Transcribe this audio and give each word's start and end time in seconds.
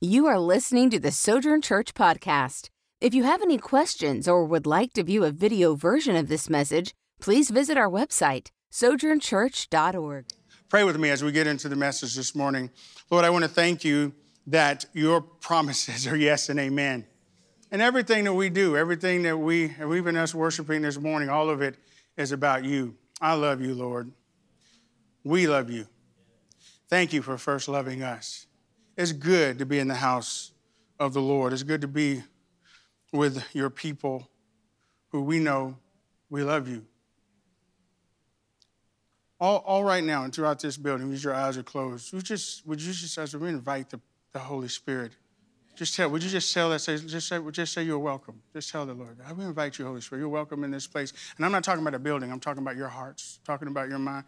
You 0.00 0.28
are 0.28 0.38
listening 0.38 0.90
to 0.90 1.00
the 1.00 1.10
Sojourn 1.10 1.60
Church 1.60 1.92
podcast. 1.92 2.68
If 3.00 3.14
you 3.14 3.24
have 3.24 3.42
any 3.42 3.58
questions 3.58 4.28
or 4.28 4.44
would 4.44 4.64
like 4.64 4.92
to 4.92 5.02
view 5.02 5.24
a 5.24 5.32
video 5.32 5.74
version 5.74 6.14
of 6.14 6.28
this 6.28 6.48
message, 6.48 6.94
please 7.20 7.50
visit 7.50 7.76
our 7.76 7.90
website, 7.90 8.50
sojournchurch.org. 8.70 10.26
Pray 10.68 10.84
with 10.84 11.00
me 11.00 11.10
as 11.10 11.24
we 11.24 11.32
get 11.32 11.48
into 11.48 11.68
the 11.68 11.74
message 11.74 12.14
this 12.14 12.36
morning. 12.36 12.70
Lord, 13.10 13.24
I 13.24 13.30
want 13.30 13.42
to 13.42 13.50
thank 13.50 13.82
you 13.82 14.12
that 14.46 14.86
your 14.92 15.20
promises 15.20 16.06
are 16.06 16.16
yes 16.16 16.48
and 16.48 16.60
amen. 16.60 17.04
And 17.72 17.82
everything 17.82 18.22
that 18.22 18.34
we 18.34 18.50
do, 18.50 18.76
everything 18.76 19.24
that 19.24 19.38
we, 19.38 19.66
have 19.66 19.92
even 19.92 20.16
us 20.16 20.32
worshiping 20.32 20.82
this 20.82 21.00
morning, 21.00 21.28
all 21.28 21.50
of 21.50 21.60
it 21.60 21.74
is 22.16 22.30
about 22.30 22.64
you. 22.64 22.94
I 23.20 23.34
love 23.34 23.60
you, 23.60 23.74
Lord. 23.74 24.12
We 25.24 25.48
love 25.48 25.70
you. 25.70 25.88
Thank 26.88 27.12
you 27.12 27.20
for 27.20 27.36
first 27.36 27.66
loving 27.66 28.04
us. 28.04 28.46
It's 28.98 29.12
good 29.12 29.60
to 29.60 29.64
be 29.64 29.78
in 29.78 29.86
the 29.86 29.94
house 29.94 30.50
of 30.98 31.14
the 31.14 31.22
Lord. 31.22 31.52
It's 31.52 31.62
good 31.62 31.82
to 31.82 31.88
be 31.88 32.24
with 33.12 33.44
your 33.54 33.70
people 33.70 34.28
who 35.10 35.22
we 35.22 35.38
know 35.38 35.76
we 36.28 36.42
love 36.42 36.66
you. 36.66 36.84
All, 39.40 39.58
all 39.58 39.84
right 39.84 40.02
now 40.02 40.24
and 40.24 40.34
throughout 40.34 40.58
this 40.58 40.76
building, 40.76 41.12
as 41.12 41.22
your 41.22 41.32
eyes 41.32 41.56
are 41.56 41.62
closed, 41.62 42.12
would, 42.12 42.24
just, 42.24 42.66
would 42.66 42.82
you 42.82 42.92
just, 42.92 43.16
as 43.18 43.36
we 43.36 43.48
invite 43.48 43.88
the, 43.88 44.00
the 44.32 44.40
Holy 44.40 44.66
Spirit, 44.66 45.12
just 45.76 45.94
tell, 45.94 46.10
would 46.10 46.24
you 46.24 46.28
just 46.28 46.52
tell 46.52 46.68
that, 46.70 46.80
say, 46.80 46.98
just 46.98 47.28
say, 47.28 47.38
just 47.52 47.72
say 47.72 47.84
you're 47.84 48.00
welcome. 48.00 48.42
Just 48.52 48.72
tell 48.72 48.84
the 48.84 48.94
Lord, 48.94 49.16
I 49.24 49.32
will 49.32 49.46
invite 49.46 49.78
you, 49.78 49.86
Holy 49.86 50.00
Spirit. 50.00 50.22
You're 50.22 50.28
welcome 50.28 50.64
in 50.64 50.72
this 50.72 50.88
place. 50.88 51.12
And 51.36 51.46
I'm 51.46 51.52
not 51.52 51.62
talking 51.62 51.82
about 51.82 51.94
a 51.94 52.00
building, 52.00 52.32
I'm 52.32 52.40
talking 52.40 52.64
about 52.64 52.74
your 52.74 52.88
hearts, 52.88 53.38
talking 53.44 53.68
about 53.68 53.88
your 53.88 54.00
mind. 54.00 54.24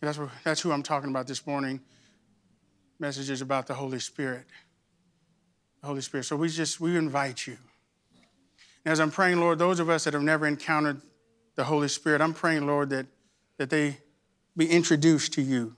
That's, 0.00 0.16
what, 0.16 0.28
that's 0.44 0.60
who 0.60 0.70
I'm 0.70 0.84
talking 0.84 1.10
about 1.10 1.26
this 1.26 1.44
morning. 1.44 1.80
Messages 3.02 3.42
about 3.42 3.66
the 3.66 3.74
Holy 3.74 3.98
Spirit. 3.98 4.46
The 5.80 5.88
Holy 5.88 6.00
Spirit. 6.02 6.22
So 6.22 6.36
we 6.36 6.48
just, 6.48 6.80
we 6.80 6.96
invite 6.96 7.48
you. 7.48 7.58
And 8.84 8.92
as 8.92 9.00
I'm 9.00 9.10
praying, 9.10 9.40
Lord, 9.40 9.58
those 9.58 9.80
of 9.80 9.90
us 9.90 10.04
that 10.04 10.14
have 10.14 10.22
never 10.22 10.46
encountered 10.46 11.02
the 11.56 11.64
Holy 11.64 11.88
Spirit, 11.88 12.20
I'm 12.20 12.32
praying, 12.32 12.64
Lord, 12.64 12.90
that, 12.90 13.06
that 13.58 13.70
they 13.70 13.96
be 14.56 14.70
introduced 14.70 15.32
to 15.32 15.42
you, 15.42 15.74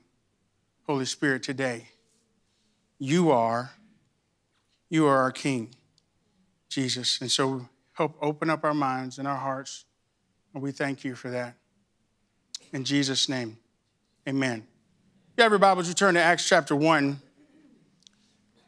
Holy 0.85 1.05
Spirit, 1.05 1.41
today. 1.41 1.87
You 2.99 3.31
are, 3.31 3.71
you 4.87 5.07
are 5.07 5.17
our 5.17 5.31
King, 5.31 5.73
Jesus. 6.69 7.19
And 7.21 7.31
so 7.31 7.67
help 7.93 8.15
open 8.21 8.51
up 8.51 8.63
our 8.63 8.75
minds 8.75 9.17
and 9.17 9.27
our 9.27 9.37
hearts. 9.37 9.85
And 10.53 10.61
we 10.61 10.71
thank 10.71 11.03
you 11.03 11.15
for 11.15 11.31
that. 11.31 11.55
In 12.71 12.83
Jesus' 12.83 13.27
name, 13.27 13.57
amen. 14.29 14.67
You 15.37 15.43
have 15.43 15.51
your 15.51 15.59
Bibles, 15.59 15.89
you 15.89 15.93
turn 15.93 16.13
to 16.13 16.21
Acts 16.21 16.47
chapter 16.47 16.77
1. 16.77 17.19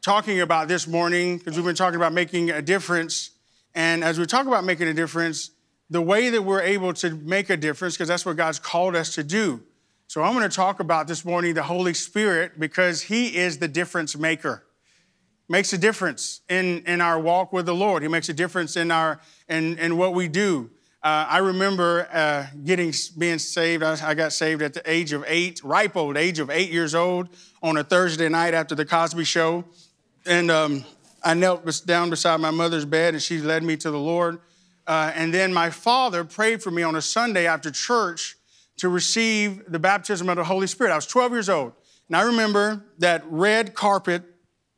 Talking 0.02 0.42
about 0.42 0.68
this 0.68 0.86
morning, 0.86 1.38
because 1.38 1.56
we've 1.56 1.64
been 1.64 1.76
talking 1.76 1.96
about 1.96 2.12
making 2.12 2.52
a 2.52 2.62
difference. 2.62 3.30
And 3.74 4.04
as 4.04 4.20
we 4.20 4.26
talk 4.26 4.48
about 4.48 4.66
making 4.66 4.90
a 4.90 4.94
difference, 4.94 5.52
the 5.90 6.02
way 6.02 6.30
that 6.30 6.42
we're 6.42 6.60
able 6.60 6.92
to 6.96 7.16
make 7.16 7.50
a 7.50 7.56
difference, 7.56 7.96
because 7.96 8.10
that's 8.10 8.26
what 8.26 8.36
God's 8.36 8.60
called 8.60 8.98
us 8.98 9.16
to 9.16 9.24
do, 9.24 9.64
so 10.08 10.22
I'm 10.22 10.34
going 10.34 10.50
to 10.50 10.54
talk 10.54 10.82
about 10.82 11.08
this 11.08 11.24
morning 11.24 11.54
the 11.54 11.64
Holy 11.64 11.94
Spirit 11.94 12.60
because 12.60 13.04
He 13.04 13.38
is 13.38 13.60
the 13.60 13.70
difference 13.70 14.18
maker. 14.18 14.66
Makes 15.48 15.72
a 15.72 15.78
difference 15.78 16.42
in, 16.50 16.84
in 16.86 17.00
our 17.00 17.18
walk 17.18 17.54
with 17.54 17.66
the 17.66 17.76
Lord. 17.76 18.04
He 18.04 18.10
makes 18.10 18.28
a 18.28 18.34
difference 18.34 18.76
in 18.76 18.92
our 18.92 19.22
in, 19.48 19.78
in 19.80 19.96
what 19.96 20.14
we 20.14 20.28
do. 20.28 20.70
Uh, 21.04 21.26
I 21.30 21.38
remember 21.38 22.08
uh, 22.12 22.48
getting 22.66 22.92
being 23.18 23.40
saved. 23.40 23.84
I, 23.84 23.98
I, 24.04 24.14
got 24.16 24.34
saved 24.34 24.62
at 24.62 24.74
the 24.74 24.82
age 24.90 25.14
of 25.14 25.24
eight, 25.28 25.64
ripe 25.64 25.96
old 25.96 26.18
age 26.18 26.40
of 26.40 26.50
eight 26.50 26.72
years 26.72 26.96
old, 26.96 27.30
on 27.62 27.78
a 27.78 27.84
Thursday 27.84 28.30
night 28.30 28.54
after 28.54 28.74
the 28.74 28.86
Cosby 28.86 29.24
Show, 29.24 29.64
and 30.26 30.50
um, 30.50 30.84
I 31.24 31.34
knelt 31.34 31.86
down 31.86 32.10
beside 32.10 32.40
my 32.40 32.52
mother's 32.52 32.86
bed, 32.86 33.14
and 33.14 33.22
she 33.22 33.40
led 33.40 33.64
me 33.64 33.78
to 33.78 33.92
the 33.92 34.00
Lord. 34.00 34.40
Uh, 34.88 35.12
and 35.14 35.34
then 35.34 35.54
my 35.54 35.70
father 35.70 36.24
prayed 36.24 36.64
for 36.64 36.72
me 36.72 36.82
on 36.82 36.96
a 36.96 37.02
Sunday 37.02 37.46
after 37.46 37.70
church 37.70 38.38
to 38.78 38.90
receive 38.90 39.64
the 39.68 39.80
baptism 39.80 40.30
of 40.30 40.38
the 40.38 40.44
Holy 40.44 40.68
Spirit. 40.68 40.92
I 40.92 40.96
was 40.96 41.06
12 41.06 41.32
years 41.34 41.50
old. 41.50 41.74
And 42.08 42.16
I 42.16 42.22
remember 42.22 42.86
that 43.00 43.24
red 43.26 43.74
carpet, 43.74 44.24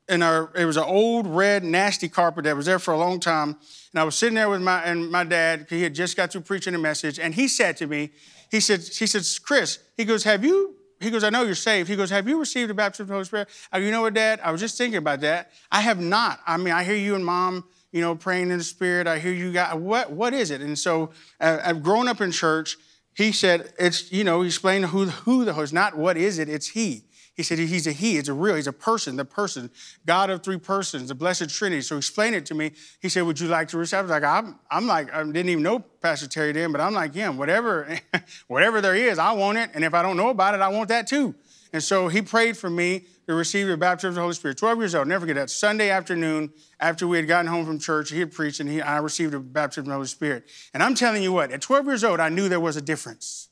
and 0.09 0.23
it 0.55 0.65
was 0.65 0.77
an 0.77 0.83
old, 0.83 1.27
red, 1.27 1.63
nasty 1.63 2.09
carpet 2.09 2.43
that 2.45 2.55
was 2.55 2.65
there 2.65 2.79
for 2.79 2.93
a 2.93 2.97
long 2.97 3.19
time. 3.19 3.57
And 3.93 4.01
I 4.01 4.03
was 4.03 4.15
sitting 4.15 4.35
there 4.35 4.49
with 4.49 4.61
my, 4.61 4.83
and 4.83 5.09
my 5.09 5.23
dad, 5.23 5.67
he 5.69 5.83
had 5.83 5.95
just 5.95 6.17
got 6.17 6.31
through 6.31 6.41
preaching 6.41 6.75
a 6.75 6.79
message, 6.79 7.19
and 7.19 7.33
he 7.33 7.47
said 7.47 7.77
to 7.77 7.87
me, 7.87 8.11
he 8.51 8.59
said, 8.59 8.81
he 8.81 9.05
said, 9.05 9.23
Chris, 9.43 9.79
he 9.95 10.05
goes, 10.05 10.23
have 10.23 10.43
you, 10.43 10.75
he 10.99 11.11
goes, 11.11 11.23
I 11.23 11.29
know 11.29 11.43
you're 11.43 11.55
saved. 11.55 11.87
He 11.87 11.95
goes, 11.95 12.09
have 12.09 12.27
you 12.27 12.39
received 12.39 12.69
the 12.69 12.73
baptism 12.73 13.03
of 13.03 13.07
the 13.07 13.13
Holy 13.13 13.25
Spirit? 13.25 13.49
I 13.71 13.77
you 13.77 13.91
know 13.91 14.01
what, 14.01 14.13
Dad? 14.13 14.41
I 14.43 14.51
was 14.51 14.59
just 14.59 14.77
thinking 14.77 14.97
about 14.97 15.21
that. 15.21 15.51
I 15.71 15.81
have 15.81 15.99
not. 15.99 16.39
I 16.45 16.57
mean, 16.57 16.73
I 16.73 16.83
hear 16.83 16.95
you 16.95 17.15
and 17.15 17.25
Mom, 17.25 17.63
you 17.91 18.01
know, 18.01 18.15
praying 18.15 18.51
in 18.51 18.57
the 18.57 18.63
Spirit. 18.63 19.07
I 19.07 19.19
hear 19.19 19.31
you 19.31 19.53
got, 19.53 19.79
what, 19.79 20.11
what 20.11 20.33
is 20.33 20.51
it? 20.51 20.61
And 20.61 20.77
so 20.77 21.11
uh, 21.39 21.59
I've 21.63 21.81
grown 21.83 22.07
up 22.07 22.19
in 22.19 22.31
church, 22.31 22.75
he 23.13 23.31
said, 23.31 23.73
it's, 23.79 24.11
you 24.11 24.23
know, 24.23 24.41
he 24.41 24.47
explained 24.47 24.85
who, 24.85 25.05
who 25.05 25.45
the 25.45 25.53
host, 25.53 25.73
not 25.73 25.97
what 25.97 26.17
is 26.17 26.39
it, 26.39 26.49
it's 26.49 26.67
he. 26.67 27.05
He 27.39 27.43
said 27.43 27.57
he's 27.57 27.87
a 27.87 27.93
he, 27.93 28.17
it's 28.17 28.27
a 28.27 28.33
real, 28.33 28.55
he's 28.55 28.67
a 28.67 28.73
person, 28.73 29.15
the 29.15 29.23
person, 29.23 29.71
God 30.05 30.29
of 30.29 30.43
three 30.43 30.57
persons, 30.57 31.07
the 31.07 31.15
blessed 31.15 31.49
Trinity. 31.49 31.81
So 31.81 31.95
explain 31.95 32.33
it 32.33 32.45
to 32.47 32.53
me. 32.53 32.73
He 33.01 33.07
said, 33.07 33.21
Would 33.21 33.39
you 33.39 33.47
like 33.47 33.69
to 33.69 33.77
receive? 33.77 33.99
I 33.99 34.01
was 34.01 34.11
like, 34.11 34.25
I'm, 34.25 34.59
I'm 34.69 34.87
like, 34.87 35.13
I 35.13 35.23
didn't 35.23 35.47
even 35.47 35.63
know 35.63 35.79
Pastor 35.79 36.27
Terry 36.27 36.51
then, 36.51 36.73
but 36.73 36.81
I'm 36.81 36.93
like 36.93 37.13
him. 37.13 37.37
Whatever, 37.37 37.97
whatever 38.47 38.81
there 38.81 38.93
is, 38.93 39.17
I 39.17 39.31
want 39.31 39.57
it. 39.57 39.69
And 39.73 39.85
if 39.85 39.93
I 39.93 40.01
don't 40.01 40.17
know 40.17 40.27
about 40.31 40.53
it, 40.53 40.59
I 40.59 40.67
want 40.67 40.89
that 40.89 41.07
too. 41.07 41.33
And 41.71 41.81
so 41.81 42.09
he 42.09 42.21
prayed 42.21 42.57
for 42.57 42.69
me 42.69 43.05
to 43.25 43.33
receive 43.33 43.67
the 43.67 43.77
baptism 43.77 44.09
of 44.09 44.15
the 44.15 44.21
Holy 44.21 44.33
Spirit. 44.33 44.57
12 44.57 44.79
years 44.79 44.93
old, 44.93 45.07
never 45.07 45.21
forget 45.21 45.37
that. 45.37 45.49
Sunday 45.49 45.91
afternoon, 45.91 46.51
after 46.81 47.07
we 47.07 47.15
had 47.15 47.27
gotten 47.29 47.49
home 47.49 47.65
from 47.65 47.79
church, 47.79 48.11
he 48.11 48.19
had 48.19 48.33
preached 48.33 48.59
and 48.59 48.69
he, 48.69 48.81
I 48.81 48.97
received 48.97 49.31
the 49.31 49.39
baptism 49.39 49.83
of 49.83 49.87
the 49.87 49.93
Holy 49.93 50.07
Spirit. 50.07 50.43
And 50.73 50.83
I'm 50.83 50.93
telling 50.93 51.23
you 51.23 51.31
what, 51.31 51.53
at 51.53 51.61
12 51.61 51.85
years 51.85 52.03
old, 52.03 52.19
I 52.19 52.27
knew 52.27 52.49
there 52.49 52.59
was 52.59 52.75
a 52.75 52.81
difference. 52.81 53.48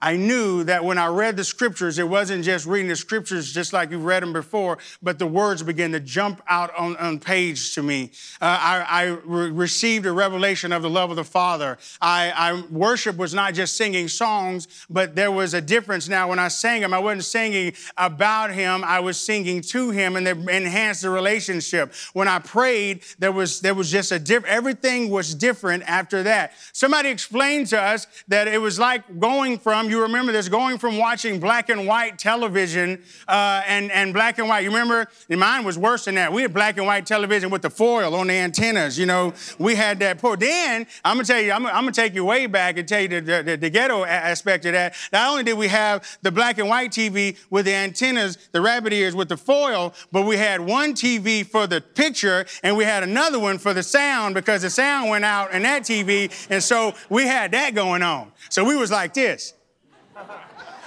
I 0.00 0.16
knew 0.16 0.62
that 0.64 0.84
when 0.84 0.96
I 0.96 1.06
read 1.06 1.36
the 1.36 1.44
scriptures, 1.44 1.98
it 1.98 2.08
wasn't 2.08 2.44
just 2.44 2.66
reading 2.66 2.88
the 2.88 2.96
scriptures 2.96 3.52
just 3.52 3.72
like 3.72 3.90
you've 3.90 4.04
read 4.04 4.22
them 4.22 4.32
before, 4.32 4.78
but 5.02 5.18
the 5.18 5.26
words 5.26 5.62
began 5.62 5.90
to 5.92 6.00
jump 6.00 6.40
out 6.46 6.72
on, 6.76 6.96
on 6.98 7.18
page 7.18 7.74
to 7.74 7.82
me. 7.82 8.12
Uh, 8.40 8.58
I, 8.60 8.86
I 8.88 9.02
re- 9.24 9.50
received 9.50 10.06
a 10.06 10.12
revelation 10.12 10.72
of 10.72 10.82
the 10.82 10.90
love 10.90 11.10
of 11.10 11.16
the 11.16 11.24
Father. 11.24 11.78
I, 12.00 12.32
I, 12.34 12.62
worship 12.70 13.16
was 13.16 13.34
not 13.34 13.54
just 13.54 13.76
singing 13.76 14.06
songs, 14.06 14.68
but 14.88 15.16
there 15.16 15.32
was 15.32 15.54
a 15.54 15.60
difference 15.60 16.08
now. 16.08 16.28
When 16.28 16.38
I 16.38 16.48
sang 16.48 16.80
them, 16.80 16.94
I 16.94 16.98
wasn't 16.98 17.24
singing 17.24 17.72
about 17.96 18.52
Him, 18.52 18.84
I 18.84 19.00
was 19.00 19.18
singing 19.18 19.62
to 19.62 19.90
Him, 19.90 20.14
and 20.14 20.26
they 20.26 20.56
enhanced 20.56 21.02
the 21.02 21.10
relationship. 21.10 21.92
When 22.12 22.28
I 22.28 22.38
prayed, 22.38 23.02
there 23.18 23.32
was 23.32 23.60
there 23.60 23.74
was 23.74 23.90
just 23.90 24.12
a 24.12 24.18
different. 24.18 24.54
Everything 24.54 25.10
was 25.10 25.34
different 25.34 25.82
after 25.88 26.22
that. 26.22 26.52
Somebody 26.72 27.08
explained 27.08 27.66
to 27.68 27.80
us 27.80 28.06
that 28.28 28.46
it 28.46 28.60
was 28.60 28.78
like 28.78 29.18
going 29.18 29.58
from 29.58 29.87
you 29.90 30.02
remember 30.02 30.32
this, 30.32 30.48
going 30.48 30.78
from 30.78 30.98
watching 30.98 31.40
black 31.40 31.68
and 31.68 31.86
white 31.86 32.18
television 32.18 33.02
uh, 33.26 33.62
and, 33.66 33.90
and 33.92 34.12
black 34.12 34.38
and 34.38 34.48
white. 34.48 34.60
You 34.60 34.70
remember, 34.70 35.08
mine 35.28 35.64
was 35.64 35.78
worse 35.78 36.04
than 36.04 36.16
that. 36.16 36.32
We 36.32 36.42
had 36.42 36.54
black 36.54 36.76
and 36.76 36.86
white 36.86 37.06
television 37.06 37.50
with 37.50 37.62
the 37.62 37.70
foil 37.70 38.14
on 38.14 38.26
the 38.28 38.34
antennas. 38.34 38.98
You 38.98 39.06
know, 39.06 39.34
we 39.58 39.74
had 39.74 39.98
that 40.00 40.18
poor. 40.18 40.36
Then, 40.36 40.86
I'm 41.04 41.16
going 41.16 41.26
to 41.26 41.32
tell 41.32 41.42
you, 41.42 41.52
I'm, 41.52 41.66
I'm 41.66 41.82
going 41.84 41.92
to 41.92 42.00
take 42.00 42.14
you 42.14 42.24
way 42.24 42.46
back 42.46 42.78
and 42.78 42.88
tell 42.88 43.00
you 43.00 43.08
the, 43.08 43.42
the, 43.42 43.56
the 43.56 43.70
ghetto 43.70 44.04
aspect 44.04 44.64
of 44.66 44.72
that. 44.72 44.94
Not 45.12 45.30
only 45.30 45.42
did 45.42 45.54
we 45.54 45.68
have 45.68 46.18
the 46.22 46.32
black 46.32 46.58
and 46.58 46.68
white 46.68 46.90
TV 46.90 47.36
with 47.50 47.66
the 47.66 47.74
antennas, 47.74 48.38
the 48.52 48.60
rabbit 48.60 48.92
ears 48.92 49.14
with 49.14 49.28
the 49.28 49.36
foil, 49.36 49.94
but 50.12 50.26
we 50.26 50.36
had 50.36 50.60
one 50.60 50.94
TV 50.94 51.46
for 51.46 51.66
the 51.66 51.80
picture 51.80 52.46
and 52.62 52.76
we 52.76 52.84
had 52.84 53.02
another 53.02 53.38
one 53.38 53.58
for 53.58 53.74
the 53.74 53.82
sound 53.82 54.34
because 54.34 54.62
the 54.62 54.70
sound 54.70 55.10
went 55.10 55.24
out 55.24 55.52
in 55.52 55.62
that 55.62 55.82
TV. 55.82 56.30
And 56.50 56.62
so 56.62 56.94
we 57.08 57.26
had 57.26 57.52
that 57.52 57.74
going 57.74 58.02
on. 58.02 58.32
So 58.50 58.64
we 58.64 58.76
was 58.76 58.90
like 58.90 59.14
this. 59.14 59.54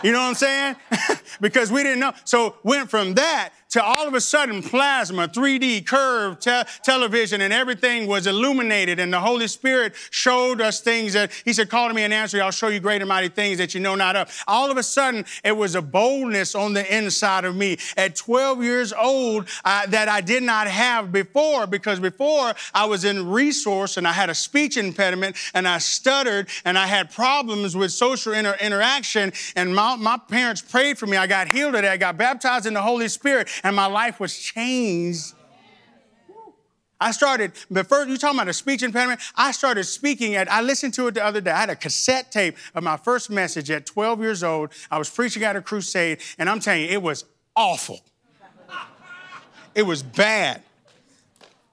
You 0.03 0.11
know 0.11 0.19
what 0.19 0.29
I'm 0.29 0.35
saying? 0.35 0.75
because 1.41 1.71
we 1.71 1.83
didn't 1.83 1.99
know. 1.99 2.13
So 2.23 2.55
went 2.63 2.89
from 2.89 3.13
that 3.15 3.51
to 3.71 3.83
all 3.83 4.07
of 4.07 4.13
a 4.13 4.21
sudden 4.21 4.61
plasma, 4.61 5.27
3D 5.27 5.85
curved 5.85 6.41
te- 6.41 6.63
television, 6.83 7.41
and 7.41 7.53
everything 7.53 8.05
was 8.05 8.27
illuminated. 8.27 8.99
And 8.99 9.11
the 9.11 9.19
Holy 9.19 9.47
Spirit 9.47 9.93
showed 10.09 10.61
us 10.61 10.81
things 10.81 11.13
that 11.13 11.31
He 11.45 11.53
said, 11.53 11.69
Call 11.69 11.87
to 11.87 11.93
me 11.93 12.03
and 12.03 12.13
answer, 12.13 12.41
I'll 12.41 12.51
show 12.51 12.67
you 12.67 12.79
great 12.79 13.01
and 13.01 13.09
mighty 13.09 13.29
things 13.29 13.57
that 13.57 13.73
you 13.73 13.79
know 13.79 13.95
not 13.95 14.15
of. 14.15 14.43
All 14.47 14.69
of 14.69 14.77
a 14.77 14.83
sudden, 14.83 15.25
it 15.43 15.55
was 15.55 15.75
a 15.75 15.81
boldness 15.81 16.53
on 16.53 16.73
the 16.73 16.95
inside 16.95 17.45
of 17.45 17.55
me 17.55 17.77
at 17.95 18.15
12 18.15 18.61
years 18.61 18.93
old 18.93 19.47
uh, 19.63 19.85
that 19.87 20.09
I 20.09 20.19
did 20.21 20.43
not 20.43 20.67
have 20.67 21.11
before 21.11 21.65
because 21.65 21.99
before 21.99 22.53
I 22.73 22.85
was 22.85 23.05
in 23.05 23.29
resource 23.29 23.95
and 23.95 24.07
I 24.07 24.11
had 24.11 24.29
a 24.29 24.35
speech 24.35 24.75
impediment 24.75 25.37
and 25.53 25.67
I 25.67 25.77
stuttered 25.77 26.49
and 26.65 26.77
I 26.77 26.87
had 26.87 27.09
problems 27.09 27.77
with 27.77 27.91
social 27.91 28.33
inter- 28.33 28.57
interaction. 28.59 29.31
And 29.55 29.73
my, 29.73 29.95
my 29.95 30.17
parents 30.17 30.61
prayed 30.61 30.97
for 30.97 31.07
me. 31.07 31.15
I 31.15 31.27
got 31.27 31.47
healed 31.47 31.75
that. 31.75 31.85
I 31.85 31.95
got 31.95 32.17
baptized 32.17 32.65
in 32.65 32.73
the 32.73 32.81
Holy 32.81 33.07
Spirit 33.07 33.47
and 33.63 33.75
my 33.75 33.87
life 33.87 34.19
was 34.19 34.37
changed. 34.37 35.33
I 36.99 37.11
started, 37.11 37.53
but 37.71 37.87
first, 37.87 38.09
you 38.09 38.17
talking 38.17 38.37
about 38.37 38.47
a 38.47 38.53
speech 38.53 38.83
impediment? 38.83 39.21
I 39.35 39.53
started 39.53 39.85
speaking 39.85 40.35
at, 40.35 40.51
I 40.51 40.61
listened 40.61 40.93
to 40.93 41.07
it 41.07 41.15
the 41.15 41.25
other 41.25 41.41
day. 41.41 41.49
I 41.49 41.61
had 41.61 41.71
a 41.71 41.75
cassette 41.75 42.31
tape 42.31 42.55
of 42.75 42.83
my 42.83 42.95
first 42.95 43.31
message 43.31 43.71
at 43.71 43.87
12 43.87 44.21
years 44.21 44.43
old. 44.43 44.71
I 44.91 44.99
was 44.99 45.09
preaching 45.09 45.43
at 45.43 45.55
a 45.55 45.61
crusade, 45.61 46.19
and 46.37 46.47
I'm 46.47 46.59
telling 46.59 46.83
you, 46.83 46.89
it 46.89 47.01
was 47.01 47.25
awful. 47.55 48.01
It 49.73 49.83
was 49.83 50.03
bad. 50.03 50.61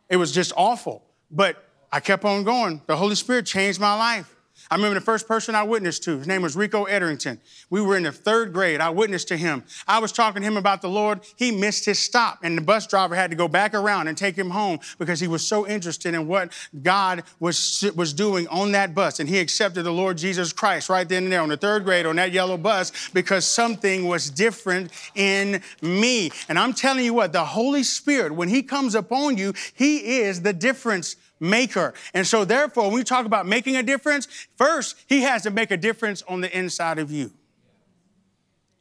It 0.08 0.16
was 0.16 0.32
just 0.32 0.52
awful. 0.56 1.02
But 1.30 1.62
I 1.92 2.00
kept 2.00 2.24
on 2.24 2.44
going. 2.44 2.80
The 2.86 2.96
Holy 2.96 3.14
Spirit 3.14 3.44
changed 3.44 3.80
my 3.80 3.94
life. 3.94 4.34
I 4.70 4.76
remember 4.76 4.94
the 4.94 5.04
first 5.04 5.26
person 5.26 5.54
I 5.54 5.62
witnessed 5.62 6.04
to, 6.04 6.18
his 6.18 6.26
name 6.26 6.42
was 6.42 6.56
Rico 6.56 6.84
Ederington. 6.84 7.38
We 7.70 7.80
were 7.80 7.96
in 7.96 8.02
the 8.02 8.12
third 8.12 8.52
grade. 8.52 8.80
I 8.80 8.90
witnessed 8.90 9.28
to 9.28 9.36
him. 9.36 9.64
I 9.86 9.98
was 9.98 10.12
talking 10.12 10.42
to 10.42 10.46
him 10.46 10.56
about 10.56 10.82
the 10.82 10.88
Lord. 10.88 11.20
He 11.36 11.50
missed 11.50 11.86
his 11.86 11.98
stop, 11.98 12.40
and 12.42 12.56
the 12.56 12.62
bus 12.62 12.86
driver 12.86 13.14
had 13.14 13.30
to 13.30 13.36
go 13.36 13.48
back 13.48 13.72
around 13.74 14.08
and 14.08 14.16
take 14.16 14.36
him 14.36 14.50
home 14.50 14.80
because 14.98 15.20
he 15.20 15.28
was 15.28 15.46
so 15.46 15.66
interested 15.66 16.14
in 16.14 16.26
what 16.28 16.52
God 16.82 17.22
was, 17.40 17.90
was 17.96 18.12
doing 18.12 18.46
on 18.48 18.72
that 18.72 18.94
bus. 18.94 19.20
And 19.20 19.28
he 19.28 19.38
accepted 19.38 19.84
the 19.84 19.92
Lord 19.92 20.18
Jesus 20.18 20.52
Christ 20.52 20.88
right 20.88 21.08
then 21.08 21.24
and 21.24 21.32
there 21.32 21.40
on 21.40 21.48
the 21.48 21.56
third 21.56 21.84
grade 21.84 22.04
on 22.04 22.16
that 22.16 22.32
yellow 22.32 22.58
bus 22.58 22.92
because 23.10 23.46
something 23.46 24.06
was 24.06 24.28
different 24.28 24.90
in 25.14 25.62
me. 25.80 26.30
And 26.48 26.58
I'm 26.58 26.74
telling 26.74 27.04
you 27.04 27.14
what, 27.14 27.32
the 27.32 27.44
Holy 27.44 27.82
Spirit, 27.82 28.32
when 28.32 28.48
he 28.48 28.62
comes 28.62 28.94
upon 28.94 29.38
you, 29.38 29.54
he 29.74 30.20
is 30.20 30.42
the 30.42 30.52
difference 30.52 31.16
maker. 31.40 31.94
And 32.14 32.26
so, 32.26 32.44
therefore, 32.44 32.84
when 32.84 32.94
we 32.94 33.04
talk 33.04 33.26
about 33.26 33.46
making 33.46 33.76
a 33.76 33.82
difference, 33.82 34.26
first, 34.56 34.96
he 35.06 35.22
has 35.22 35.42
to 35.42 35.50
make 35.50 35.70
a 35.70 35.76
difference 35.76 36.22
on 36.22 36.40
the 36.40 36.56
inside 36.56 36.98
of 36.98 37.10
you. 37.10 37.32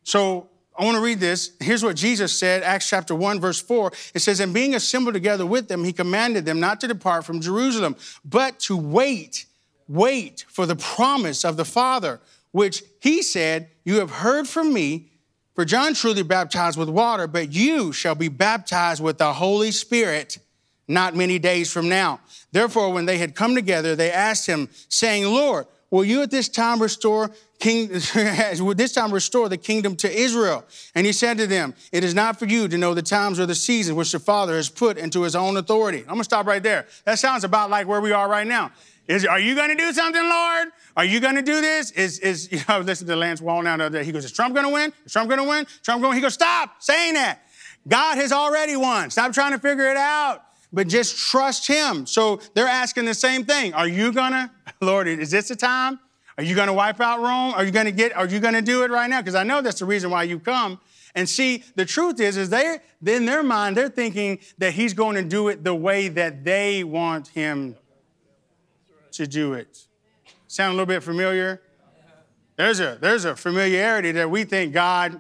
So, 0.04 0.50
I 0.78 0.86
want 0.86 0.96
to 0.96 1.02
read 1.02 1.20
this. 1.20 1.54
Here's 1.60 1.84
what 1.84 1.96
Jesus 1.96 2.38
said, 2.38 2.62
Acts 2.62 2.88
chapter 2.88 3.16
1, 3.16 3.40
verse 3.40 3.60
4. 3.60 3.92
It 4.14 4.20
says, 4.20 4.40
And 4.40 4.54
being 4.54 4.76
assembled 4.76 5.16
together 5.16 5.46
with 5.46 5.68
them, 5.68 5.84
he 5.84 5.92
commanded 5.92 6.46
them 6.46 6.60
not 6.60 6.80
to 6.82 6.88
depart 6.88 7.26
from 7.26 7.42
Jerusalem, 7.42 7.96
but 8.24 8.60
to 8.62 8.78
wait, 8.78 9.48
wait 9.88 10.46
for 10.48 10.68
the 10.68 10.76
promise 10.76 11.44
of 11.44 11.58
the 11.58 11.66
Father, 11.66 12.20
which 12.52 12.84
he 13.00 13.24
said, 13.24 13.70
You 13.86 13.96
have 14.00 14.12
heard 14.12 14.48
from 14.48 14.72
me. 14.72 15.10
For 15.56 15.66
John 15.66 15.96
truly 15.96 16.22
baptized 16.22 16.78
with 16.78 16.90
water, 16.90 17.26
but 17.26 17.52
you 17.52 17.92
shall 17.92 18.14
be 18.14 18.28
baptized 18.28 19.02
with 19.02 19.18
the 19.18 19.34
Holy 19.34 19.72
Spirit 19.72 20.38
not 20.88 21.16
many 21.16 21.40
days 21.40 21.72
from 21.72 21.90
now. 21.90 22.20
Therefore, 22.52 22.92
when 22.92 23.06
they 23.06 23.18
had 23.18 23.36
come 23.36 23.56
together, 23.56 23.96
they 23.96 24.12
asked 24.12 24.46
him, 24.46 24.70
saying, 24.90 25.26
Lord, 25.26 25.68
will 25.90 26.06
you 26.06 26.22
at 26.22 26.32
this 26.32 26.50
time 26.50 26.82
restore 26.82 27.32
king, 27.60 27.90
will 28.60 28.76
this 28.76 28.94
time 28.94 29.12
restore 29.12 29.50
the 29.50 29.58
kingdom 29.58 29.96
to 29.98 30.12
Israel? 30.12 30.66
And 30.96 31.06
he 31.06 31.14
said 31.14 31.38
to 31.38 31.48
them, 31.48 31.74
It 31.92 32.04
is 32.04 32.14
not 32.14 32.40
for 32.40 32.46
you 32.46 32.68
to 32.68 32.78
know 32.78 32.94
the 32.94 33.02
times 33.02 33.40
or 33.40 33.46
the 33.46 33.56
seasons 33.56 33.98
which 33.98 34.12
the 34.12 34.20
Father 34.20 34.56
has 34.56 34.70
put 34.70 34.98
into 34.98 35.24
his 35.24 35.36
own 35.36 35.58
authority. 35.58 36.00
I'm 36.00 36.14
gonna 36.14 36.24
stop 36.24 36.46
right 36.46 36.64
there. 36.64 36.88
That 37.06 37.20
sounds 37.20 37.44
about 37.44 37.70
like 37.70 37.88
where 37.88 38.02
we 38.02 38.12
are 38.12 38.30
right 38.30 38.48
now. 38.48 38.72
Is, 39.08 39.26
are 39.26 39.40
you 39.40 39.56
going 39.56 39.70
to 39.70 39.76
do 39.76 39.94
something, 39.94 40.22
Lord? 40.22 40.68
Are 40.98 41.06
you 41.06 41.22
going 41.22 41.36
to 41.36 41.42
do 41.42 41.62
this? 41.62 41.92
Is, 41.92 42.20
is 42.20 42.52
you 42.52 42.60
know, 42.68 42.80
listen 42.80 43.08
to 43.08 43.16
Lance 43.16 43.40
Wallnau 43.40 43.78
the 43.78 43.86
other 43.86 44.00
day. 44.00 44.04
He 44.04 44.12
goes, 44.12 44.26
Is 44.26 44.34
Trump 44.34 44.54
going 44.54 44.68
to 44.68 44.74
win? 44.74 44.92
Is 45.06 45.14
Trump 45.14 45.30
going 45.30 45.42
to 45.42 45.48
win? 45.48 45.66
Trump 45.82 46.02
going 46.02 46.12
to 46.12 46.16
He 46.16 46.22
goes, 46.22 46.34
Stop 46.34 46.76
saying 46.80 47.14
that. 47.14 47.42
God 47.88 48.18
has 48.18 48.34
already 48.34 48.76
won. 48.76 49.10
Stop 49.10 49.32
trying 49.32 49.54
to 49.54 49.60
figure 49.60 49.90
it 49.90 49.96
out 49.96 50.44
but 50.72 50.88
just 50.88 51.18
trust 51.18 51.68
Him. 51.68 52.06
So 52.06 52.40
they're 52.54 52.68
asking 52.68 53.06
the 53.06 53.14
same 53.14 53.46
thing. 53.46 53.74
Are 53.74 53.88
you 53.88 54.12
gonna, 54.12 54.52
Lord, 54.82 55.08
is 55.08 55.32
this 55.32 55.48
the 55.48 55.56
time? 55.56 56.00
Are 56.38 56.44
you 56.44 56.56
gonna 56.56 56.74
wipe 56.74 57.02
out 57.02 57.20
Rome? 57.20 57.54
Are 57.54 57.64
you 57.64 57.72
gonna 57.72 57.92
get, 57.92 58.16
are 58.16 58.28
you 58.28 58.40
gonna 58.40 58.62
do 58.62 58.84
it 58.84 58.92
right 58.92 59.10
now? 59.10 59.22
Because 59.22 59.36
I 59.36 59.44
know 59.44 59.62
that's 59.62 59.80
the 59.80 59.86
reason 59.86 60.10
why 60.10 60.24
you 60.24 60.40
come. 60.40 60.80
And 61.16 61.28
see, 61.28 61.64
the 61.76 61.84
truth 61.84 62.20
is, 62.20 62.38
is 62.38 62.50
they 62.50 62.78
in 63.04 63.26
their 63.26 63.42
mind, 63.42 63.76
they're 63.76 63.90
thinking 63.90 64.38
that 64.60 64.74
he's 64.74 64.94
going 64.94 65.16
to 65.16 65.24
do 65.24 65.48
it 65.48 65.64
the 65.64 65.74
way 65.74 66.10
that 66.10 66.44
they 66.44 66.84
want 66.84 67.30
him 67.30 67.76
to 69.14 69.26
do 69.26 69.54
it. 69.54 69.88
Sound 70.48 70.74
a 70.74 70.74
little 70.74 70.86
bit 70.86 71.02
familiar? 71.02 71.60
There's 72.56 72.80
a 72.80 73.00
there's 73.02 73.26
a 73.26 73.36
familiarity 73.36 74.12
that 74.12 74.30
we 74.30 74.44
think 74.44 74.74
God, 74.74 75.20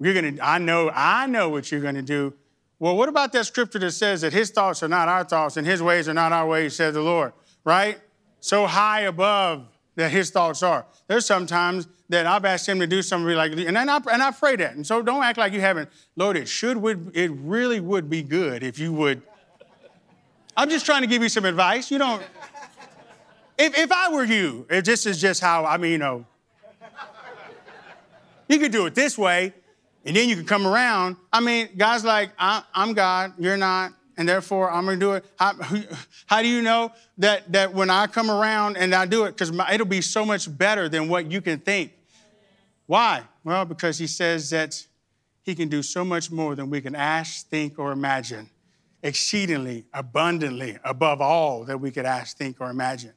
you're 0.00 0.14
gonna, 0.14 0.42
I 0.42 0.58
know, 0.58 0.90
I 0.92 1.26
know 1.26 1.50
what 1.50 1.70
you're 1.70 1.80
gonna 1.80 2.02
do. 2.02 2.34
Well, 2.78 2.96
what 2.96 3.08
about 3.08 3.32
that 3.32 3.46
scripture 3.46 3.78
that 3.78 3.92
says 3.92 4.20
that 4.20 4.32
his 4.32 4.50
thoughts 4.50 4.82
are 4.82 4.88
not 4.88 5.08
our 5.08 5.24
thoughts 5.24 5.56
and 5.56 5.66
his 5.66 5.82
ways 5.82 6.08
are 6.08 6.14
not 6.14 6.32
our 6.32 6.46
ways, 6.46 6.76
says 6.76 6.94
the 6.94 7.00
Lord, 7.00 7.32
right? 7.64 7.98
So 8.40 8.66
high 8.66 9.02
above 9.02 9.66
that 9.94 10.10
his 10.10 10.30
thoughts 10.30 10.62
are. 10.62 10.84
There's 11.06 11.24
sometimes 11.24 11.88
that 12.10 12.26
I've 12.26 12.44
asked 12.44 12.68
him 12.68 12.78
to 12.80 12.86
do 12.86 13.00
something 13.02 13.34
like, 13.34 13.52
and 13.52 13.78
I, 13.78 13.96
and 14.12 14.22
I 14.22 14.30
pray 14.30 14.56
that. 14.56 14.74
And 14.74 14.86
so 14.86 15.02
don't 15.02 15.24
act 15.24 15.38
like 15.38 15.52
you 15.52 15.60
haven't. 15.60 15.88
Lord, 16.16 16.36
it 16.36 16.48
should, 16.48 16.76
would, 16.76 17.12
it 17.14 17.30
really 17.32 17.80
would 17.80 18.10
be 18.10 18.22
good 18.22 18.62
if 18.62 18.78
you 18.78 18.92
would. 18.92 19.22
I'm 20.56 20.68
just 20.68 20.86
trying 20.86 21.00
to 21.00 21.06
give 21.06 21.22
you 21.22 21.28
some 21.28 21.44
advice. 21.44 21.90
You 21.90 21.98
don't, 21.98 22.22
if, 23.58 23.76
if 23.76 23.90
I 23.90 24.12
were 24.12 24.24
you, 24.24 24.66
if 24.68 24.84
this 24.84 25.06
is 25.06 25.20
just 25.20 25.40
how, 25.40 25.64
I 25.64 25.78
mean, 25.78 25.92
you 25.92 25.98
know, 25.98 26.26
you 28.48 28.58
could 28.58 28.70
do 28.70 28.86
it 28.86 28.94
this 28.94 29.16
way, 29.18 29.54
and 30.06 30.14
then 30.14 30.28
you 30.28 30.36
can 30.36 30.46
come 30.46 30.66
around. 30.66 31.16
I 31.32 31.40
mean, 31.40 31.68
God's 31.76 32.04
like, 32.04 32.30
I'm 32.38 32.94
God, 32.94 33.32
you're 33.38 33.56
not, 33.56 33.92
and 34.16 34.28
therefore 34.28 34.70
I'm 34.70 34.84
going 34.84 35.00
to 35.00 35.04
do 35.04 35.12
it. 35.14 35.24
How, 35.36 35.54
how, 36.26 36.42
do 36.42 36.48
you 36.48 36.62
know 36.62 36.92
that, 37.18 37.52
that 37.52 37.74
when 37.74 37.90
I 37.90 38.06
come 38.06 38.30
around 38.30 38.76
and 38.76 38.94
I 38.94 39.04
do 39.04 39.24
it? 39.24 39.32
Because 39.32 39.50
it'll 39.72 39.84
be 39.84 40.00
so 40.00 40.24
much 40.24 40.56
better 40.56 40.88
than 40.88 41.08
what 41.08 41.30
you 41.30 41.40
can 41.40 41.58
think. 41.58 41.92
Why? 42.86 43.24
Well, 43.42 43.64
because 43.64 43.98
He 43.98 44.06
says 44.06 44.50
that 44.50 44.80
He 45.42 45.56
can 45.56 45.68
do 45.68 45.82
so 45.82 46.04
much 46.04 46.30
more 46.30 46.54
than 46.54 46.70
we 46.70 46.80
can 46.80 46.94
ask, 46.94 47.48
think, 47.48 47.76
or 47.76 47.90
imagine, 47.90 48.48
exceedingly, 49.02 49.86
abundantly, 49.92 50.78
above 50.84 51.20
all 51.20 51.64
that 51.64 51.80
we 51.80 51.90
could 51.90 52.06
ask, 52.06 52.36
think, 52.36 52.60
or 52.60 52.70
imagine. 52.70 53.12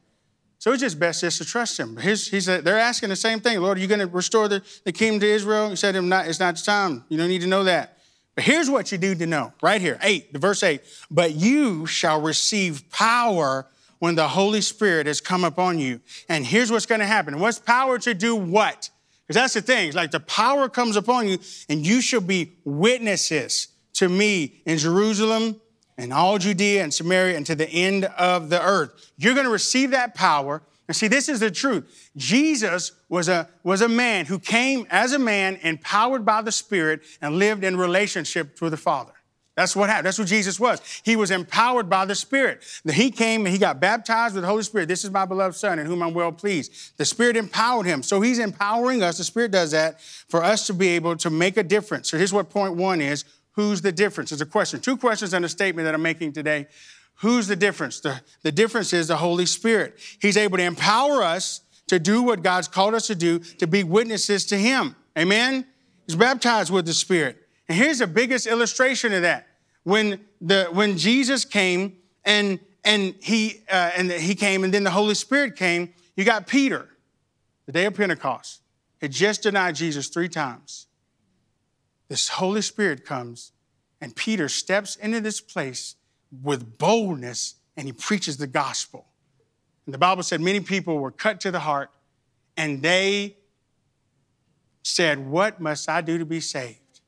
So 0.60 0.72
it's 0.72 0.82
just 0.82 0.98
best 0.98 1.22
just 1.22 1.38
to 1.38 1.44
trust 1.46 1.80
him. 1.80 1.96
His, 1.96 2.28
he 2.28 2.38
said, 2.38 2.64
they're 2.64 2.78
asking 2.78 3.08
the 3.08 3.16
same 3.16 3.40
thing. 3.40 3.58
Lord, 3.60 3.78
are 3.78 3.80
you 3.80 3.86
going 3.86 4.00
to 4.00 4.06
restore 4.06 4.46
the, 4.46 4.62
the 4.84 4.92
kingdom 4.92 5.20
to 5.20 5.26
Israel? 5.26 5.70
He 5.70 5.76
said, 5.76 5.94
not, 6.04 6.28
it's 6.28 6.38
not 6.38 6.54
the 6.54 6.62
time. 6.62 7.02
You 7.08 7.16
don't 7.16 7.28
need 7.28 7.40
to 7.40 7.46
know 7.46 7.64
that. 7.64 7.96
But 8.34 8.44
here's 8.44 8.68
what 8.68 8.92
you 8.92 8.98
need 8.98 9.20
to 9.20 9.26
know 9.26 9.54
right 9.62 9.80
here, 9.80 9.98
8, 10.02 10.34
the 10.34 10.38
verse 10.38 10.62
8. 10.62 10.82
But 11.10 11.34
you 11.34 11.86
shall 11.86 12.20
receive 12.20 12.90
power 12.90 13.66
when 14.00 14.16
the 14.16 14.28
Holy 14.28 14.60
Spirit 14.60 15.06
has 15.06 15.22
come 15.22 15.44
upon 15.44 15.78
you. 15.78 15.98
And 16.28 16.44
here's 16.44 16.70
what's 16.70 16.84
going 16.84 17.00
to 17.00 17.06
happen. 17.06 17.40
What's 17.40 17.58
power 17.58 17.98
to 17.98 18.12
do 18.12 18.36
what? 18.36 18.90
Because 19.26 19.40
that's 19.40 19.54
the 19.54 19.62
thing. 19.62 19.88
It's 19.88 19.96
like 19.96 20.10
the 20.10 20.20
power 20.20 20.68
comes 20.68 20.96
upon 20.96 21.26
you, 21.26 21.38
and 21.70 21.86
you 21.86 22.02
shall 22.02 22.20
be 22.20 22.52
witnesses 22.64 23.68
to 23.94 24.10
me 24.10 24.60
in 24.66 24.76
Jerusalem, 24.76 25.58
and 26.00 26.12
all 26.12 26.38
Judea 26.38 26.82
and 26.82 26.92
Samaria 26.92 27.36
and 27.36 27.46
to 27.46 27.54
the 27.54 27.68
end 27.68 28.06
of 28.06 28.48
the 28.50 28.62
earth. 28.62 29.12
You're 29.18 29.34
going 29.34 29.46
to 29.46 29.52
receive 29.52 29.90
that 29.90 30.14
power. 30.14 30.62
And 30.88 30.96
see, 30.96 31.06
this 31.06 31.28
is 31.28 31.40
the 31.40 31.50
truth. 31.50 32.10
Jesus 32.16 32.92
was 33.08 33.28
a, 33.28 33.48
was 33.62 33.80
a 33.80 33.88
man 33.88 34.26
who 34.26 34.38
came 34.38 34.86
as 34.90 35.12
a 35.12 35.18
man 35.18 35.58
empowered 35.62 36.24
by 36.24 36.42
the 36.42 36.50
Spirit 36.50 37.02
and 37.22 37.38
lived 37.38 37.62
in 37.62 37.76
relationship 37.76 38.60
with 38.60 38.72
the 38.72 38.76
Father. 38.76 39.12
That's 39.56 39.76
what 39.76 39.90
happened. 39.90 40.06
That's 40.06 40.18
what 40.18 40.28
Jesus 40.28 40.58
was. 40.58 40.80
He 41.04 41.16
was 41.16 41.30
empowered 41.30 41.90
by 41.90 42.06
the 42.06 42.14
Spirit. 42.14 42.64
He 42.90 43.10
came 43.10 43.44
and 43.44 43.52
he 43.52 43.58
got 43.58 43.78
baptized 43.78 44.34
with 44.34 44.42
the 44.42 44.48
Holy 44.48 44.62
Spirit. 44.62 44.88
This 44.88 45.04
is 45.04 45.10
my 45.10 45.26
beloved 45.26 45.54
Son 45.54 45.78
in 45.78 45.86
whom 45.86 46.02
I'm 46.02 46.14
well 46.14 46.32
pleased. 46.32 46.96
The 46.96 47.04
Spirit 47.04 47.36
empowered 47.36 47.84
him. 47.84 48.02
So 48.02 48.20
he's 48.20 48.38
empowering 48.38 49.02
us. 49.02 49.18
The 49.18 49.24
Spirit 49.24 49.50
does 49.50 49.72
that 49.72 50.00
for 50.00 50.42
us 50.42 50.66
to 50.68 50.72
be 50.72 50.88
able 50.88 51.14
to 51.18 51.30
make 51.30 51.58
a 51.58 51.62
difference. 51.62 52.08
So 52.08 52.16
here's 52.16 52.32
what 52.32 52.48
point 52.48 52.76
one 52.76 53.02
is 53.02 53.24
Who's 53.60 53.82
the 53.82 53.92
difference? 53.92 54.32
It's 54.32 54.40
a 54.40 54.46
question. 54.46 54.80
Two 54.80 54.96
questions 54.96 55.34
and 55.34 55.44
a 55.44 55.48
statement 55.48 55.84
that 55.84 55.94
I'm 55.94 56.00
making 56.00 56.32
today. 56.32 56.66
Who's 57.16 57.46
the 57.46 57.56
difference? 57.56 58.00
The, 58.00 58.22
the 58.40 58.50
difference 58.50 58.94
is 58.94 59.08
the 59.08 59.18
Holy 59.18 59.44
Spirit. 59.44 59.98
He's 60.18 60.38
able 60.38 60.56
to 60.56 60.64
empower 60.64 61.22
us 61.22 61.60
to 61.88 61.98
do 61.98 62.22
what 62.22 62.42
God's 62.42 62.68
called 62.68 62.94
us 62.94 63.06
to 63.08 63.14
do, 63.14 63.38
to 63.38 63.66
be 63.66 63.84
witnesses 63.84 64.46
to 64.46 64.56
Him. 64.56 64.96
Amen? 65.18 65.66
He's 66.06 66.16
baptized 66.16 66.72
with 66.72 66.86
the 66.86 66.94
Spirit. 66.94 67.36
And 67.68 67.76
here's 67.76 67.98
the 67.98 68.06
biggest 68.06 68.46
illustration 68.46 69.12
of 69.12 69.22
that. 69.22 69.46
When, 69.82 70.20
the, 70.40 70.70
when 70.72 70.96
Jesus 70.96 71.44
came 71.44 71.98
and, 72.24 72.60
and, 72.82 73.14
he, 73.20 73.60
uh, 73.70 73.90
and 73.94 74.10
he 74.10 74.34
came 74.34 74.64
and 74.64 74.72
then 74.72 74.84
the 74.84 74.90
Holy 74.90 75.14
Spirit 75.14 75.54
came, 75.54 75.92
you 76.16 76.24
got 76.24 76.46
Peter, 76.46 76.88
the 77.66 77.72
day 77.72 77.84
of 77.84 77.92
Pentecost, 77.92 78.62
had 79.02 79.12
just 79.12 79.42
denied 79.42 79.74
Jesus 79.74 80.08
three 80.08 80.30
times 80.30 80.86
this 82.10 82.28
Holy 82.28 82.60
Spirit 82.60 83.06
comes, 83.06 83.52
and 84.00 84.14
Peter 84.14 84.48
steps 84.48 84.96
into 84.96 85.20
this 85.20 85.40
place 85.40 85.94
with 86.42 86.76
boldness 86.76 87.54
and 87.76 87.86
he 87.86 87.92
preaches 87.92 88.36
the 88.36 88.48
gospel. 88.48 89.06
And 89.86 89.94
the 89.94 89.98
Bible 89.98 90.24
said 90.24 90.40
many 90.40 90.58
people 90.58 90.98
were 90.98 91.12
cut 91.12 91.40
to 91.42 91.52
the 91.52 91.60
heart 91.60 91.90
and 92.56 92.82
they 92.82 93.36
said, 94.82 95.24
What 95.24 95.60
must 95.60 95.88
I 95.88 96.00
do 96.00 96.18
to 96.18 96.26
be 96.26 96.40
saved? 96.40 97.00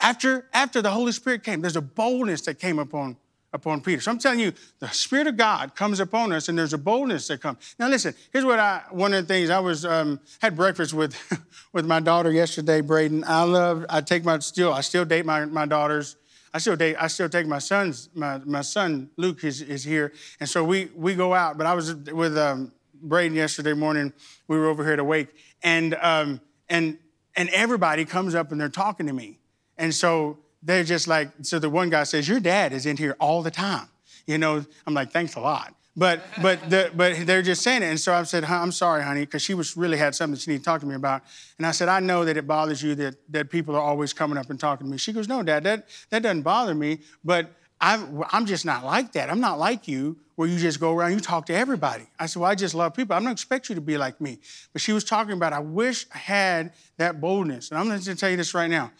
After, 0.00 0.48
after 0.52 0.80
the 0.80 0.90
Holy 0.90 1.10
Spirit 1.10 1.42
came, 1.42 1.60
there's 1.60 1.76
a 1.76 1.82
boldness 1.82 2.42
that 2.42 2.60
came 2.60 2.78
upon 2.78 3.16
upon 3.54 3.80
Peter. 3.80 4.02
So 4.02 4.10
I'm 4.10 4.18
telling 4.18 4.40
you, 4.40 4.52
the 4.80 4.88
Spirit 4.88 5.28
of 5.28 5.36
God 5.36 5.74
comes 5.74 6.00
upon 6.00 6.32
us, 6.32 6.48
and 6.48 6.58
there's 6.58 6.74
a 6.74 6.78
boldness 6.78 7.28
that 7.28 7.40
comes. 7.40 7.74
Now, 7.78 7.88
listen. 7.88 8.12
Here's 8.32 8.44
what 8.44 8.58
I. 8.58 8.82
One 8.90 9.14
of 9.14 9.26
the 9.26 9.32
things 9.32 9.48
I 9.48 9.60
was 9.60 9.86
um, 9.86 10.20
had 10.42 10.56
breakfast 10.56 10.92
with 10.92 11.16
with 11.72 11.86
my 11.86 12.00
daughter 12.00 12.30
yesterday, 12.30 12.82
Braden. 12.82 13.24
I 13.26 13.44
love. 13.44 13.86
I 13.88 14.00
take 14.02 14.24
my 14.24 14.40
still. 14.40 14.72
I 14.72 14.82
still 14.82 15.04
date 15.04 15.24
my 15.24 15.46
my 15.46 15.64
daughters. 15.64 16.16
I 16.52 16.58
still 16.58 16.76
date. 16.76 16.96
I 16.98 17.06
still 17.06 17.28
take 17.28 17.46
my 17.46 17.60
sons. 17.60 18.10
My 18.14 18.38
my 18.38 18.60
son 18.60 19.10
Luke 19.16 19.44
is 19.44 19.62
is 19.62 19.84
here, 19.84 20.12
and 20.40 20.48
so 20.48 20.64
we 20.64 20.90
we 20.94 21.14
go 21.14 21.32
out. 21.32 21.56
But 21.56 21.66
I 21.66 21.74
was 21.74 21.94
with 21.94 22.36
um, 22.36 22.72
Braden 23.02 23.36
yesterday 23.36 23.72
morning. 23.72 24.12
We 24.48 24.58
were 24.58 24.66
over 24.66 24.84
here 24.84 24.96
to 24.96 25.04
wake, 25.04 25.28
and 25.62 25.94
um, 26.02 26.40
and 26.68 26.98
and 27.36 27.48
everybody 27.50 28.04
comes 28.04 28.34
up 28.34 28.50
and 28.50 28.60
they're 28.60 28.68
talking 28.68 29.06
to 29.06 29.12
me, 29.12 29.38
and 29.78 29.94
so 29.94 30.38
they're 30.64 30.84
just 30.84 31.06
like, 31.06 31.30
so 31.42 31.58
the 31.58 31.70
one 31.70 31.90
guy 31.90 32.04
says, 32.04 32.28
Your 32.28 32.40
dad 32.40 32.72
is 32.72 32.86
in 32.86 32.96
here 32.96 33.16
all 33.20 33.42
the 33.42 33.50
time. 33.50 33.88
You 34.26 34.38
know, 34.38 34.64
I'm 34.86 34.94
like, 34.94 35.10
Thanks 35.10 35.34
a 35.36 35.40
lot. 35.40 35.74
But 35.96 36.24
but 36.42 36.70
the, 36.70 36.90
but 36.94 37.24
they're 37.24 37.42
just 37.42 37.62
saying 37.62 37.82
it, 37.82 37.86
and 37.86 38.00
so 38.00 38.12
I 38.12 38.24
said, 38.24 38.44
"I'm 38.44 38.72
sorry, 38.72 39.04
honey," 39.04 39.20
because 39.20 39.42
she 39.42 39.54
was 39.54 39.76
really 39.76 39.96
had 39.96 40.14
something 40.14 40.36
she 40.36 40.50
needed 40.50 40.62
to 40.62 40.64
talk 40.64 40.80
to 40.80 40.86
me 40.86 40.96
about. 40.96 41.22
And 41.56 41.66
I 41.66 41.70
said, 41.70 41.88
"I 41.88 42.00
know 42.00 42.24
that 42.24 42.36
it 42.36 42.48
bothers 42.48 42.82
you 42.82 42.96
that 42.96 43.16
that 43.30 43.48
people 43.48 43.76
are 43.76 43.80
always 43.80 44.12
coming 44.12 44.36
up 44.36 44.50
and 44.50 44.58
talking 44.58 44.86
to 44.86 44.90
me." 44.90 44.98
She 44.98 45.12
goes, 45.12 45.28
"No, 45.28 45.42
Dad, 45.44 45.62
that 45.64 45.86
that 46.10 46.22
doesn't 46.22 46.42
bother 46.42 46.74
me, 46.74 46.98
but 47.22 47.52
I'm 47.80 48.24
I'm 48.32 48.44
just 48.44 48.64
not 48.64 48.84
like 48.84 49.12
that. 49.12 49.30
I'm 49.30 49.40
not 49.40 49.60
like 49.60 49.86
you, 49.86 50.16
where 50.34 50.48
you 50.48 50.58
just 50.58 50.80
go 50.80 50.92
around 50.92 51.12
you 51.12 51.20
talk 51.20 51.46
to 51.46 51.54
everybody." 51.54 52.08
I 52.18 52.26
said, 52.26 52.40
"Well, 52.40 52.50
I 52.50 52.56
just 52.56 52.74
love 52.74 52.94
people. 52.94 53.14
I 53.14 53.20
don't 53.20 53.30
expect 53.30 53.68
you 53.68 53.76
to 53.76 53.80
be 53.80 53.96
like 53.96 54.20
me." 54.20 54.40
But 54.72 54.82
she 54.82 54.92
was 54.92 55.04
talking 55.04 55.34
about, 55.34 55.52
I 55.52 55.60
wish 55.60 56.06
I 56.12 56.18
had 56.18 56.72
that 56.96 57.20
boldness, 57.20 57.70
and 57.70 57.78
I'm 57.78 57.86
going 57.86 58.00
to 58.00 58.16
tell 58.16 58.30
you 58.30 58.36
this 58.36 58.52
right 58.52 58.70
now. 58.70 58.90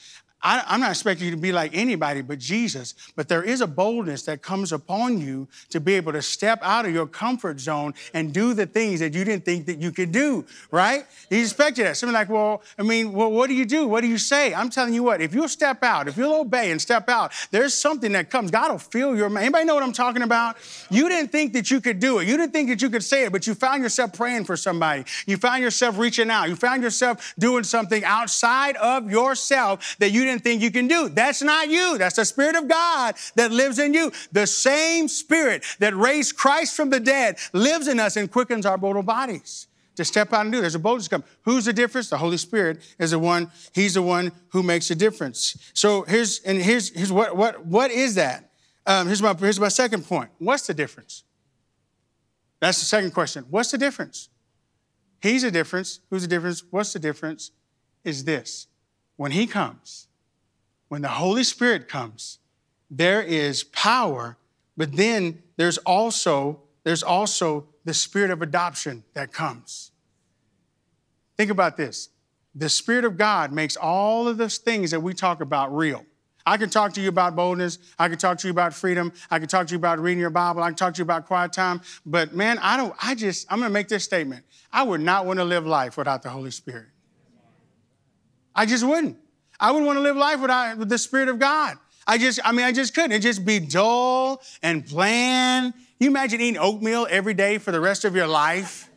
I, 0.44 0.74
am 0.74 0.80
not 0.80 0.90
expecting 0.90 1.24
you 1.24 1.30
to 1.30 1.40
be 1.40 1.52
like 1.52 1.74
anybody 1.74 2.20
but 2.20 2.38
Jesus, 2.38 2.94
but 3.16 3.28
there 3.28 3.42
is 3.42 3.62
a 3.62 3.66
boldness 3.66 4.24
that 4.24 4.42
comes 4.42 4.72
upon 4.72 5.18
you 5.18 5.48
to 5.70 5.80
be 5.80 5.94
able 5.94 6.12
to 6.12 6.20
step 6.20 6.58
out 6.62 6.84
of 6.84 6.92
your 6.92 7.06
comfort 7.06 7.58
zone 7.58 7.94
and 8.12 8.32
do 8.32 8.52
the 8.52 8.66
things 8.66 9.00
that 9.00 9.14
you 9.14 9.24
didn't 9.24 9.46
think 9.46 9.64
that 9.66 9.78
you 9.80 9.90
could 9.90 10.12
do, 10.12 10.44
right? 10.70 11.06
You 11.30 11.40
expected 11.40 11.86
that. 11.86 11.96
Something 11.96 12.12
like, 12.12 12.28
well, 12.28 12.62
I 12.78 12.82
mean, 12.82 13.12
well, 13.12 13.30
what 13.30 13.48
do 13.48 13.54
you 13.54 13.64
do? 13.64 13.88
What 13.88 14.02
do 14.02 14.06
you 14.06 14.18
say? 14.18 14.52
I'm 14.52 14.68
telling 14.68 14.92
you 14.92 15.02
what, 15.02 15.22
if 15.22 15.34
you'll 15.34 15.48
step 15.48 15.82
out, 15.82 16.08
if 16.08 16.18
you'll 16.18 16.34
obey 16.34 16.70
and 16.70 16.80
step 16.80 17.08
out, 17.08 17.32
there's 17.50 17.72
something 17.72 18.12
that 18.12 18.28
comes. 18.28 18.50
God 18.50 18.70
will 18.70 18.78
fill 18.78 19.16
your 19.16 19.30
mind. 19.30 19.44
Anybody 19.46 19.64
know 19.64 19.74
what 19.74 19.82
I'm 19.82 19.92
talking 19.92 20.22
about? 20.22 20.56
You 20.90 21.08
didn't 21.08 21.32
think 21.32 21.54
that 21.54 21.70
you 21.70 21.80
could 21.80 22.00
do 22.00 22.18
it. 22.18 22.28
You 22.28 22.36
didn't 22.36 22.52
think 22.52 22.68
that 22.68 22.82
you 22.82 22.90
could 22.90 23.02
say 23.02 23.24
it, 23.24 23.32
but 23.32 23.46
you 23.46 23.54
found 23.54 23.82
yourself 23.82 24.12
praying 24.12 24.44
for 24.44 24.58
somebody. 24.58 25.04
You 25.26 25.38
found 25.38 25.62
yourself 25.62 25.96
reaching 25.96 26.28
out. 26.28 26.50
You 26.50 26.56
found 26.56 26.82
yourself 26.82 27.32
doing 27.38 27.64
something 27.64 28.04
outside 28.04 28.76
of 28.76 29.10
yourself 29.10 29.96
that 30.00 30.10
you 30.10 30.22
didn't 30.24 30.33
think 30.38 30.62
you 30.62 30.70
can 30.70 30.88
do. 30.88 31.08
That's 31.08 31.42
not 31.42 31.68
you. 31.68 31.98
That's 31.98 32.16
the 32.16 32.24
Spirit 32.24 32.56
of 32.56 32.68
God 32.68 33.14
that 33.36 33.50
lives 33.50 33.78
in 33.78 33.94
you. 33.94 34.12
The 34.32 34.46
same 34.46 35.08
Spirit 35.08 35.64
that 35.78 35.94
raised 35.96 36.36
Christ 36.36 36.76
from 36.76 36.90
the 36.90 37.00
dead 37.00 37.38
lives 37.52 37.88
in 37.88 38.00
us 38.00 38.16
and 38.16 38.30
quickens 38.30 38.66
our 38.66 38.78
mortal 38.78 39.02
bodies. 39.02 39.66
To 39.96 40.04
step 40.04 40.32
out 40.32 40.40
and 40.40 40.52
do. 40.52 40.60
There's 40.60 40.74
a 40.74 40.80
boldness 40.80 41.06
come. 41.06 41.22
Who's 41.42 41.66
the 41.66 41.72
difference? 41.72 42.10
The 42.10 42.16
Holy 42.16 42.36
Spirit 42.36 42.82
is 42.98 43.12
the 43.12 43.18
one. 43.18 43.52
He's 43.72 43.94
the 43.94 44.02
one 44.02 44.32
who 44.48 44.64
makes 44.64 44.90
a 44.90 44.96
difference. 44.96 45.56
So 45.72 46.02
here's 46.02 46.40
and 46.40 46.60
here's 46.60 46.88
here's 46.88 47.12
what 47.12 47.36
what 47.36 47.64
what 47.64 47.92
is 47.92 48.16
that? 48.16 48.50
Um, 48.86 49.06
here's 49.06 49.22
my 49.22 49.34
here's 49.34 49.60
my 49.60 49.68
second 49.68 50.04
point. 50.04 50.30
What's 50.38 50.66
the 50.66 50.74
difference? 50.74 51.22
That's 52.58 52.80
the 52.80 52.86
second 52.86 53.12
question. 53.12 53.44
What's 53.50 53.70
the 53.70 53.78
difference? 53.78 54.30
He's 55.20 55.44
a 55.44 55.50
difference. 55.50 56.00
Who's 56.10 56.22
the 56.22 56.28
difference? 56.28 56.64
What's 56.70 56.92
the 56.92 56.98
difference? 56.98 57.50
Is 58.04 58.24
this 58.24 58.66
when 59.16 59.32
He 59.32 59.46
comes, 59.46 60.08
when 60.94 61.02
the 61.02 61.08
Holy 61.08 61.42
Spirit 61.42 61.88
comes, 61.88 62.38
there 62.88 63.20
is 63.20 63.64
power, 63.64 64.36
but 64.76 64.92
then 64.92 65.42
there's 65.56 65.76
also 65.78 66.60
there's 66.84 67.02
also 67.02 67.66
the 67.84 67.92
spirit 67.92 68.30
of 68.30 68.42
adoption 68.42 69.02
that 69.14 69.32
comes. 69.32 69.90
Think 71.36 71.50
about 71.50 71.76
this. 71.76 72.10
The 72.54 72.68
Spirit 72.68 73.04
of 73.04 73.18
God 73.18 73.50
makes 73.50 73.74
all 73.74 74.28
of 74.28 74.36
those 74.36 74.58
things 74.58 74.92
that 74.92 75.00
we 75.00 75.14
talk 75.14 75.40
about 75.40 75.74
real. 75.74 76.06
I 76.46 76.56
can 76.58 76.70
talk 76.70 76.92
to 76.92 77.00
you 77.00 77.08
about 77.08 77.34
boldness. 77.34 77.80
I 77.98 78.08
can 78.08 78.16
talk 78.16 78.38
to 78.38 78.46
you 78.46 78.52
about 78.52 78.72
freedom. 78.72 79.12
I 79.32 79.40
can 79.40 79.48
talk 79.48 79.66
to 79.66 79.72
you 79.72 79.78
about 79.78 79.98
reading 79.98 80.20
your 80.20 80.30
Bible. 80.30 80.62
I 80.62 80.68
can 80.68 80.76
talk 80.76 80.94
to 80.94 80.98
you 80.98 81.04
about 81.04 81.26
quiet 81.26 81.52
time. 81.52 81.80
But 82.06 82.36
man, 82.36 82.56
I 82.62 82.76
don't, 82.76 82.94
I 83.02 83.16
just, 83.16 83.52
I'm 83.52 83.60
to 83.62 83.68
make 83.68 83.88
this 83.88 84.04
statement. 84.04 84.44
I 84.72 84.84
would 84.84 85.00
not 85.00 85.26
want 85.26 85.40
to 85.40 85.44
live 85.44 85.66
life 85.66 85.96
without 85.96 86.22
the 86.22 86.30
Holy 86.30 86.52
Spirit. 86.52 86.86
I 88.54 88.64
just 88.64 88.84
wouldn't. 88.86 89.18
I 89.60 89.70
wouldn't 89.70 89.86
want 89.86 89.96
to 89.98 90.02
live 90.02 90.16
life 90.16 90.40
without 90.40 90.78
with 90.78 90.88
the 90.88 90.98
Spirit 90.98 91.28
of 91.28 91.38
God. 91.38 91.76
I 92.06 92.18
just, 92.18 92.40
I 92.44 92.52
mean, 92.52 92.66
I 92.66 92.72
just 92.72 92.94
couldn't. 92.94 93.12
It'd 93.12 93.22
just 93.22 93.44
be 93.44 93.60
dull 93.60 94.42
and 94.62 94.86
bland. 94.86 95.74
You 95.98 96.08
imagine 96.08 96.40
eating 96.40 96.60
oatmeal 96.60 97.06
every 97.08 97.34
day 97.34 97.58
for 97.58 97.72
the 97.72 97.80
rest 97.80 98.04
of 98.04 98.14
your 98.14 98.26
life? 98.26 98.90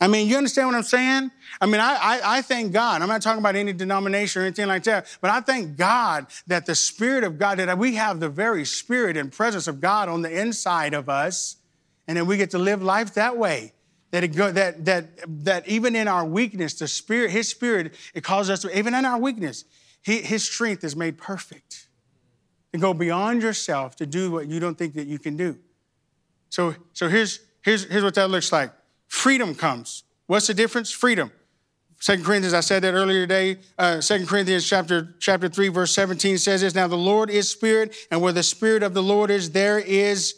I 0.00 0.08
mean, 0.08 0.28
you 0.28 0.36
understand 0.36 0.68
what 0.68 0.74
I'm 0.74 0.82
saying? 0.82 1.30
I 1.60 1.66
mean, 1.66 1.80
I, 1.80 1.94
I, 1.94 2.20
I, 2.38 2.42
thank 2.42 2.72
God. 2.72 3.02
I'm 3.02 3.08
not 3.08 3.22
talking 3.22 3.38
about 3.38 3.54
any 3.54 3.72
denomination 3.72 4.42
or 4.42 4.44
anything 4.46 4.66
like 4.66 4.82
that, 4.84 5.06
but 5.20 5.30
I 5.30 5.40
thank 5.40 5.76
God 5.76 6.26
that 6.48 6.66
the 6.66 6.74
Spirit 6.74 7.22
of 7.22 7.38
God, 7.38 7.58
that 7.58 7.78
we 7.78 7.94
have 7.94 8.18
the 8.18 8.28
very 8.28 8.64
Spirit 8.64 9.16
and 9.16 9.30
presence 9.30 9.68
of 9.68 9.80
God 9.80 10.08
on 10.08 10.22
the 10.22 10.40
inside 10.40 10.92
of 10.92 11.08
us, 11.08 11.56
and 12.08 12.16
that 12.16 12.24
we 12.24 12.36
get 12.36 12.50
to 12.50 12.58
live 12.58 12.82
life 12.82 13.14
that 13.14 13.36
way. 13.36 13.74
That, 14.10 14.24
it 14.24 14.28
go, 14.28 14.50
that, 14.50 14.84
that, 14.86 15.04
that 15.44 15.68
even 15.68 15.94
in 15.94 16.08
our 16.08 16.24
weakness, 16.24 16.74
the 16.74 16.88
Spirit, 16.88 17.30
His 17.30 17.48
Spirit, 17.48 17.94
it 18.12 18.24
calls 18.24 18.50
us 18.50 18.62
to, 18.62 18.76
even 18.76 18.94
in 18.94 19.04
our 19.04 19.18
weakness, 19.18 19.64
he, 20.02 20.20
his 20.20 20.44
strength 20.44 20.84
is 20.84 20.96
made 20.96 21.18
perfect. 21.18 21.86
To 22.72 22.78
go 22.78 22.94
beyond 22.94 23.42
yourself 23.42 23.96
to 23.96 24.06
do 24.06 24.30
what 24.30 24.46
you 24.46 24.58
don't 24.58 24.78
think 24.78 24.94
that 24.94 25.06
you 25.06 25.18
can 25.18 25.36
do. 25.36 25.58
So, 26.48 26.74
so 26.94 27.08
here's, 27.08 27.40
here's, 27.60 27.84
here's 27.84 28.02
what 28.02 28.14
that 28.14 28.30
looks 28.30 28.50
like. 28.50 28.72
Freedom 29.08 29.54
comes. 29.54 30.04
What's 30.26 30.46
the 30.46 30.54
difference? 30.54 30.90
Freedom. 30.90 31.30
Second 32.00 32.24
Corinthians, 32.24 32.54
I 32.54 32.60
said 32.60 32.82
that 32.82 32.94
earlier 32.94 33.26
today. 33.26 33.58
Uh, 33.78 34.00
Second 34.00 34.26
Corinthians 34.26 34.68
chapter, 34.68 35.14
chapter 35.20 35.48
3, 35.48 35.68
verse 35.68 35.94
17 35.94 36.36
says 36.38 36.62
this. 36.62 36.74
Now 36.74 36.88
the 36.88 36.96
Lord 36.96 37.30
is 37.30 37.48
spirit, 37.48 37.94
and 38.10 38.20
where 38.20 38.32
the 38.32 38.42
spirit 38.42 38.82
of 38.82 38.92
the 38.92 39.02
Lord 39.02 39.30
is, 39.30 39.52
there 39.52 39.78
is 39.78 40.34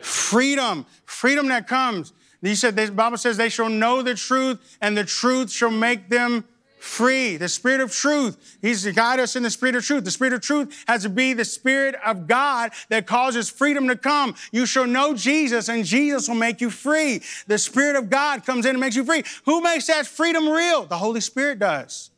freedom. 0.00 0.86
Freedom 1.04 1.46
that 1.48 1.68
comes. 1.68 2.12
He 2.42 2.54
said, 2.54 2.74
the 2.74 2.90
Bible 2.90 3.18
says 3.18 3.36
they 3.36 3.50
shall 3.50 3.68
know 3.68 4.02
the 4.02 4.14
truth, 4.14 4.78
and 4.80 4.96
the 4.96 5.04
truth 5.04 5.52
shall 5.52 5.70
make 5.70 6.08
them 6.08 6.44
free. 6.80 7.36
The 7.36 7.48
Spirit 7.48 7.80
of 7.80 7.92
truth. 7.92 8.58
He's 8.62 8.82
to 8.82 8.92
guide 8.92 9.20
us 9.20 9.36
in 9.36 9.42
the 9.42 9.50
Spirit 9.50 9.74
of 9.76 9.84
truth. 9.84 10.04
The 10.04 10.10
Spirit 10.10 10.32
of 10.32 10.40
truth 10.40 10.84
has 10.88 11.02
to 11.02 11.08
be 11.08 11.32
the 11.32 11.44
Spirit 11.44 11.94
of 12.04 12.26
God 12.26 12.72
that 12.88 13.06
causes 13.06 13.48
freedom 13.48 13.88
to 13.88 13.96
come. 13.96 14.34
You 14.50 14.66
shall 14.66 14.86
know 14.86 15.14
Jesus, 15.14 15.68
and 15.68 15.84
Jesus 15.84 16.28
will 16.28 16.36
make 16.36 16.60
you 16.60 16.70
free. 16.70 17.22
The 17.46 17.58
Spirit 17.58 17.96
of 17.96 18.10
God 18.10 18.44
comes 18.44 18.66
in 18.66 18.70
and 18.70 18.80
makes 18.80 18.96
you 18.96 19.04
free. 19.04 19.22
Who 19.44 19.60
makes 19.60 19.86
that 19.86 20.06
freedom 20.06 20.48
real? 20.48 20.86
The 20.86 20.98
Holy 20.98 21.20
Spirit 21.20 21.58
does. 21.58 22.10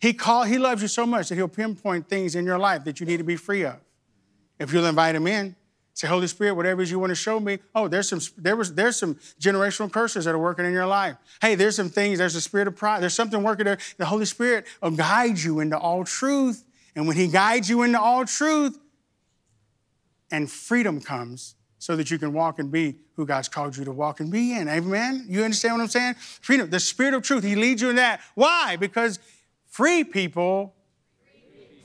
He 0.00 0.12
call, 0.12 0.44
He 0.44 0.58
loves 0.58 0.82
you 0.82 0.88
so 0.88 1.04
much 1.04 1.28
that 1.28 1.34
He'll 1.34 1.48
pinpoint 1.48 2.08
things 2.08 2.34
in 2.34 2.44
your 2.44 2.58
life 2.58 2.84
that 2.84 3.00
you 3.00 3.06
need 3.06 3.18
to 3.18 3.24
be 3.24 3.36
free 3.36 3.64
of. 3.64 3.76
If 4.58 4.72
you'll 4.72 4.86
invite 4.86 5.14
Him 5.14 5.26
in, 5.26 5.56
Say, 5.98 6.06
Holy 6.06 6.28
Spirit, 6.28 6.54
whatever 6.54 6.80
it 6.80 6.84
is 6.84 6.92
you 6.92 7.00
want 7.00 7.10
to 7.10 7.16
show 7.16 7.40
me. 7.40 7.58
Oh, 7.74 7.88
there's 7.88 8.08
some 8.08 8.20
there 8.36 8.54
was 8.54 8.72
there's 8.72 8.96
some 8.96 9.16
generational 9.40 9.90
curses 9.90 10.26
that 10.26 10.32
are 10.32 10.38
working 10.38 10.64
in 10.64 10.72
your 10.72 10.86
life. 10.86 11.16
Hey, 11.42 11.56
there's 11.56 11.74
some 11.74 11.88
things, 11.88 12.18
there's 12.18 12.36
a 12.36 12.40
spirit 12.40 12.68
of 12.68 12.76
pride, 12.76 13.02
there's 13.02 13.14
something 13.14 13.42
working 13.42 13.64
there. 13.64 13.78
The 13.96 14.06
Holy 14.06 14.24
Spirit 14.24 14.66
will 14.80 14.92
guide 14.92 15.40
you 15.40 15.58
into 15.58 15.76
all 15.76 16.04
truth. 16.04 16.62
And 16.94 17.08
when 17.08 17.16
He 17.16 17.26
guides 17.26 17.68
you 17.68 17.82
into 17.82 18.00
all 18.00 18.24
truth, 18.24 18.78
and 20.30 20.48
freedom 20.48 21.00
comes 21.00 21.56
so 21.80 21.96
that 21.96 22.12
you 22.12 22.18
can 22.18 22.32
walk 22.32 22.60
and 22.60 22.70
be 22.70 23.00
who 23.14 23.26
God's 23.26 23.48
called 23.48 23.76
you 23.76 23.84
to 23.84 23.90
walk 23.90 24.20
and 24.20 24.30
be 24.30 24.56
in. 24.56 24.68
Amen? 24.68 25.26
You 25.28 25.42
understand 25.42 25.74
what 25.74 25.80
I'm 25.80 25.88
saying? 25.88 26.14
Freedom, 26.14 26.70
the 26.70 26.78
spirit 26.78 27.14
of 27.14 27.24
truth, 27.24 27.42
He 27.42 27.56
leads 27.56 27.82
you 27.82 27.90
in 27.90 27.96
that. 27.96 28.20
Why? 28.36 28.76
Because 28.76 29.18
free 29.66 30.04
people, 30.04 30.76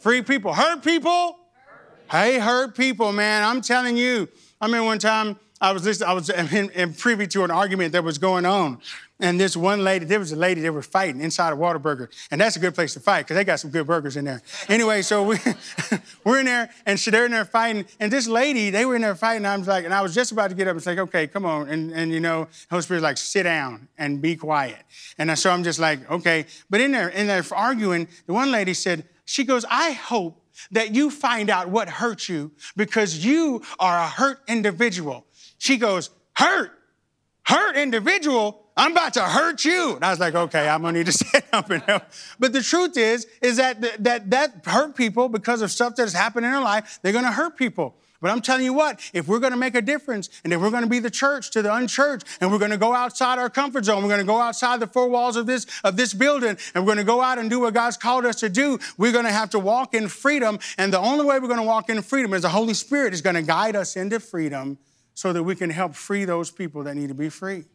free 0.01 0.21
people, 0.21 0.53
hurt 0.53 0.83
people, 0.83 1.39
Hey, 2.13 2.37
hurt 2.37 2.77
people, 2.77 3.11
man. 3.11 3.43
I'm 3.43 3.59
telling 3.59 3.97
you. 3.97 4.29
I 4.61 4.67
mean, 4.67 4.85
one 4.85 4.99
time 4.99 5.35
I 5.59 5.71
was 5.71 5.83
listening, 5.83 6.09
I 6.09 6.13
was 6.13 6.29
in, 6.29 6.69
in 6.69 6.93
privy 6.93 7.25
to 7.25 7.43
an 7.43 7.49
argument 7.49 7.93
that 7.93 8.03
was 8.03 8.19
going 8.19 8.45
on. 8.45 8.77
And 9.19 9.39
this 9.39 9.57
one 9.57 9.83
lady, 9.83 10.05
there 10.05 10.19
was 10.19 10.31
a 10.31 10.35
lady 10.35 10.61
that 10.61 10.71
was 10.71 10.85
fighting 10.85 11.21
inside 11.21 11.53
a 11.53 11.55
Whataburger. 11.55 12.09
And 12.29 12.39
that's 12.39 12.55
a 12.55 12.59
good 12.59 12.75
place 12.75 12.93
to 12.93 12.99
fight 12.99 13.21
because 13.21 13.33
they 13.35 13.43
got 13.43 13.61
some 13.61 13.71
good 13.71 13.87
burgers 13.87 14.15
in 14.15 14.25
there. 14.25 14.43
Anyway, 14.69 15.01
so 15.01 15.23
we, 15.23 15.37
we're 16.23 16.41
in 16.41 16.45
there 16.45 16.69
and 16.85 16.99
they're 16.99 17.25
in 17.25 17.31
there 17.31 17.45
fighting. 17.45 17.83
And 17.99 18.13
this 18.13 18.27
lady, 18.27 18.69
they 18.69 18.85
were 18.85 18.95
in 18.95 19.01
there 19.01 19.15
fighting. 19.15 19.47
I 19.47 19.57
was 19.57 19.67
like, 19.67 19.83
and 19.83 19.91
I 19.91 20.01
was 20.01 20.13
just 20.13 20.31
about 20.31 20.51
to 20.51 20.55
get 20.55 20.67
up 20.67 20.73
and 20.73 20.83
say, 20.83 20.99
okay, 20.99 21.25
come 21.25 21.47
on. 21.47 21.67
And, 21.67 21.91
and 21.93 22.11
you 22.11 22.19
know, 22.19 22.47
Holy 22.69 22.83
Spirit's 22.83 23.01
like, 23.01 23.17
sit 23.17 23.41
down 23.41 23.87
and 23.97 24.21
be 24.21 24.35
quiet. 24.35 24.77
And 25.17 25.35
so 25.39 25.49
I'm 25.49 25.63
just 25.63 25.79
like, 25.79 26.11
okay. 26.11 26.45
But 26.69 26.79
in 26.79 26.91
there, 26.91 27.09
in 27.09 27.25
there 27.25 27.43
arguing, 27.53 28.07
the 28.27 28.33
one 28.33 28.51
lady 28.51 28.75
said, 28.75 29.03
she 29.25 29.45
goes, 29.45 29.65
I 29.67 29.93
hope 29.93 30.42
that 30.71 30.93
you 30.93 31.09
find 31.09 31.49
out 31.49 31.69
what 31.69 31.89
hurt 31.89 32.29
you 32.29 32.51
because 32.75 33.25
you 33.25 33.61
are 33.79 33.97
a 33.97 34.07
hurt 34.07 34.39
individual. 34.47 35.25
She 35.57 35.77
goes, 35.77 36.09
Hurt? 36.35 36.71
Hurt 37.45 37.75
individual? 37.75 38.63
I'm 38.75 38.93
about 38.93 39.13
to 39.13 39.21
hurt 39.21 39.65
you. 39.65 39.95
And 39.95 40.03
I 40.03 40.09
was 40.09 40.19
like, 40.19 40.33
okay, 40.33 40.67
I'm 40.67 40.81
gonna 40.81 40.97
need 40.97 41.05
to 41.05 41.11
stand 41.11 41.43
up 41.51 41.69
and 41.69 41.83
help. 41.83 42.03
But 42.39 42.53
the 42.53 42.61
truth 42.61 42.97
is, 42.97 43.27
is 43.41 43.57
that 43.57 44.03
that 44.03 44.29
that 44.31 44.65
hurt 44.65 44.95
people 44.95 45.29
because 45.29 45.61
of 45.61 45.71
stuff 45.71 45.95
that 45.95 46.03
has 46.03 46.13
happened 46.13 46.45
in 46.45 46.51
their 46.51 46.61
life, 46.61 46.99
they're 47.01 47.13
gonna 47.13 47.31
hurt 47.31 47.57
people. 47.57 47.95
But 48.23 48.31
I'm 48.31 48.39
telling 48.39 48.63
you 48.63 48.71
what, 48.71 49.01
if 49.11 49.27
we're 49.27 49.41
going 49.41 49.51
to 49.51 49.57
make 49.57 49.75
a 49.75 49.81
difference 49.81 50.29
and 50.45 50.53
if 50.53 50.61
we're 50.61 50.69
going 50.69 50.83
to 50.83 50.89
be 50.89 50.99
the 50.99 51.11
church 51.11 51.51
to 51.51 51.61
the 51.61 51.75
unchurched 51.75 52.25
and 52.39 52.49
we're 52.49 52.57
going 52.57 52.71
to 52.71 52.77
go 52.77 52.93
outside 52.93 53.37
our 53.37 53.49
comfort 53.49 53.83
zone, 53.83 54.01
we're 54.01 54.07
going 54.07 54.21
to 54.21 54.25
go 54.25 54.39
outside 54.39 54.79
the 54.79 54.87
four 54.87 55.09
walls 55.09 55.35
of 55.35 55.45
this, 55.45 55.67
of 55.83 55.97
this 55.97 56.13
building 56.13 56.57
and 56.73 56.85
we're 56.85 56.95
going 56.95 56.99
to 56.99 57.03
go 57.03 57.21
out 57.21 57.37
and 57.37 57.49
do 57.49 57.59
what 57.59 57.73
God's 57.73 57.97
called 57.97 58.25
us 58.25 58.37
to 58.37 58.47
do, 58.47 58.79
we're 58.97 59.11
going 59.11 59.25
to 59.25 59.31
have 59.31 59.49
to 59.49 59.59
walk 59.59 59.93
in 59.93 60.07
freedom. 60.07 60.57
And 60.77 60.93
the 60.93 60.99
only 60.99 61.25
way 61.25 61.37
we're 61.37 61.49
going 61.49 61.59
to 61.59 61.65
walk 61.65 61.89
in 61.89 62.01
freedom 62.01 62.33
is 62.33 62.43
the 62.43 62.49
Holy 62.49 62.73
Spirit 62.73 63.13
is 63.13 63.19
going 63.19 63.35
to 63.35 63.41
guide 63.41 63.75
us 63.75 63.97
into 63.97 64.21
freedom 64.21 64.77
so 65.13 65.33
that 65.33 65.43
we 65.43 65.53
can 65.53 65.69
help 65.69 65.93
free 65.93 66.23
those 66.23 66.49
people 66.49 66.81
that 66.83 66.95
need 66.95 67.09
to 67.09 67.13
be 67.13 67.27
free. 67.27 67.65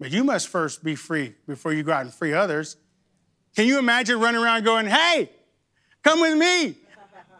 But 0.00 0.10
you 0.10 0.24
must 0.24 0.48
first 0.48 0.82
be 0.82 0.96
free 0.96 1.34
before 1.46 1.72
you 1.72 1.84
go 1.84 1.92
out 1.92 2.02
and 2.02 2.12
free 2.12 2.34
others. 2.34 2.78
Can 3.54 3.68
you 3.68 3.78
imagine 3.78 4.18
running 4.18 4.42
around 4.42 4.64
going, 4.64 4.86
hey, 4.86 5.30
come 6.02 6.20
with 6.20 6.36
me? 6.36 6.78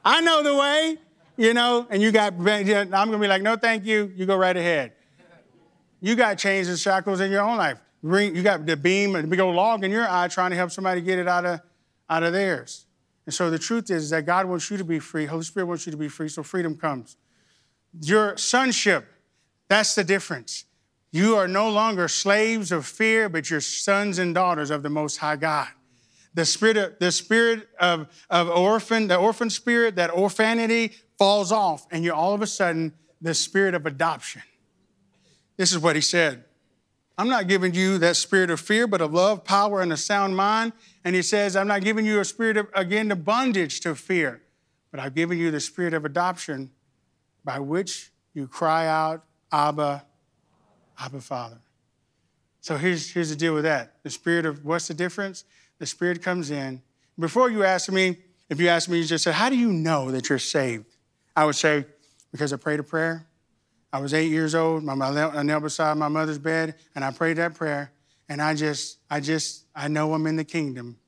I 0.04 0.20
know 0.20 0.44
the 0.44 0.54
way, 0.54 0.98
you 1.42 1.54
know, 1.54 1.88
and 1.90 2.00
you 2.00 2.12
got, 2.12 2.34
I'm 2.34 3.10
to 3.10 3.18
be 3.18 3.26
like, 3.26 3.42
no, 3.42 3.56
thank 3.56 3.84
you. 3.84 4.12
You 4.14 4.26
go 4.26 4.36
right 4.36 4.56
ahead. 4.56 4.92
You 6.00 6.14
got 6.14 6.38
chains 6.38 6.68
and 6.68 6.78
shackles 6.78 7.18
in 7.18 7.32
your 7.32 7.42
own 7.42 7.56
life. 7.56 7.80
You 8.00 8.42
got 8.44 8.64
the 8.64 8.76
beam, 8.76 9.16
a 9.16 9.24
big 9.24 9.40
old 9.40 9.56
log 9.56 9.82
in 9.82 9.90
your 9.90 10.06
eye 10.08 10.28
trying 10.28 10.50
to 10.50 10.56
help 10.56 10.70
somebody 10.70 11.00
get 11.00 11.18
it 11.18 11.26
out 11.26 11.44
of, 11.44 11.60
out 12.08 12.22
of 12.22 12.32
theirs. 12.32 12.86
And 13.26 13.34
so 13.34 13.50
the 13.50 13.58
truth 13.58 13.90
is 13.90 14.10
that 14.10 14.24
God 14.24 14.46
wants 14.46 14.70
you 14.70 14.76
to 14.76 14.84
be 14.84 15.00
free. 15.00 15.26
Holy 15.26 15.42
Spirit 15.42 15.66
wants 15.66 15.84
you 15.84 15.90
to 15.90 15.98
be 15.98 16.08
free, 16.08 16.28
so 16.28 16.44
freedom 16.44 16.76
comes. 16.76 17.16
Your 18.00 18.36
sonship, 18.36 19.04
that's 19.66 19.96
the 19.96 20.04
difference. 20.04 20.64
You 21.10 21.34
are 21.34 21.48
no 21.48 21.68
longer 21.68 22.06
slaves 22.06 22.70
of 22.70 22.86
fear, 22.86 23.28
but 23.28 23.50
you're 23.50 23.60
sons 23.60 24.20
and 24.20 24.32
daughters 24.32 24.70
of 24.70 24.84
the 24.84 24.90
Most 24.90 25.16
High 25.16 25.36
God. 25.36 25.68
The 26.34 26.46
spirit 26.46 26.76
of, 26.76 26.98
the 26.98 27.12
spirit 27.12 27.68
of, 27.78 28.08
of 28.30 28.48
orphan, 28.48 29.08
the 29.08 29.16
orphan 29.16 29.50
spirit, 29.50 29.96
that 29.96 30.10
orphanity 30.10 30.92
falls 31.18 31.52
off, 31.52 31.86
and 31.90 32.04
you're 32.04 32.14
all 32.14 32.34
of 32.34 32.42
a 32.42 32.46
sudden 32.46 32.94
the 33.20 33.34
spirit 33.34 33.74
of 33.74 33.86
adoption. 33.86 34.42
This 35.56 35.72
is 35.72 35.78
what 35.78 35.94
he 35.94 36.02
said. 36.02 36.44
I'm 37.18 37.28
not 37.28 37.46
giving 37.46 37.74
you 37.74 37.98
that 37.98 38.16
spirit 38.16 38.50
of 38.50 38.58
fear, 38.58 38.86
but 38.86 39.00
of 39.00 39.12
love, 39.12 39.44
power, 39.44 39.82
and 39.82 39.92
a 39.92 39.96
sound 39.96 40.34
mind. 40.34 40.72
And 41.04 41.14
he 41.14 41.22
says, 41.22 41.54
I'm 41.54 41.68
not 41.68 41.82
giving 41.82 42.06
you 42.06 42.20
a 42.20 42.24
spirit 42.24 42.56
of, 42.56 42.68
again, 42.74 43.08
the 43.08 43.16
bondage 43.16 43.80
to 43.80 43.94
fear, 43.94 44.42
but 44.90 44.98
I've 44.98 45.14
given 45.14 45.38
you 45.38 45.50
the 45.50 45.60
spirit 45.60 45.94
of 45.94 46.04
adoption 46.04 46.70
by 47.44 47.58
which 47.58 48.10
you 48.34 48.48
cry 48.48 48.86
out, 48.86 49.24
Abba, 49.52 50.04
Abba, 50.98 51.20
Father. 51.20 51.60
So 52.60 52.76
here's, 52.76 53.10
here's 53.10 53.28
the 53.28 53.36
deal 53.36 53.54
with 53.54 53.64
that. 53.64 54.02
The 54.02 54.10
spirit 54.10 54.46
of 54.46 54.64
what's 54.64 54.88
the 54.88 54.94
difference? 54.94 55.44
The 55.78 55.86
spirit 55.86 56.22
comes 56.22 56.50
in. 56.50 56.82
Before 57.18 57.50
you 57.50 57.64
ask 57.64 57.90
me, 57.90 58.18
if 58.48 58.60
you 58.60 58.68
ask 58.68 58.88
me, 58.88 58.98
you 58.98 59.04
just 59.04 59.24
say, 59.24 59.32
How 59.32 59.48
do 59.48 59.56
you 59.56 59.72
know 59.72 60.10
that 60.10 60.28
you're 60.28 60.38
saved? 60.38 60.86
I 61.34 61.44
would 61.44 61.56
say, 61.56 61.86
Because 62.30 62.52
I 62.52 62.56
prayed 62.56 62.80
a 62.80 62.82
prayer. 62.82 63.26
I 63.92 64.00
was 64.00 64.14
eight 64.14 64.30
years 64.30 64.54
old. 64.54 64.88
I 64.88 65.42
knelt 65.42 65.62
beside 65.62 65.96
my 65.98 66.08
mother's 66.08 66.38
bed 66.38 66.76
and 66.94 67.04
I 67.04 67.10
prayed 67.10 67.36
that 67.36 67.54
prayer. 67.54 67.92
And 68.28 68.40
I 68.40 68.54
just, 68.54 68.98
I 69.10 69.20
just, 69.20 69.66
I 69.74 69.88
know 69.88 70.14
I'm 70.14 70.26
in 70.26 70.36
the 70.36 70.44
kingdom. 70.44 70.98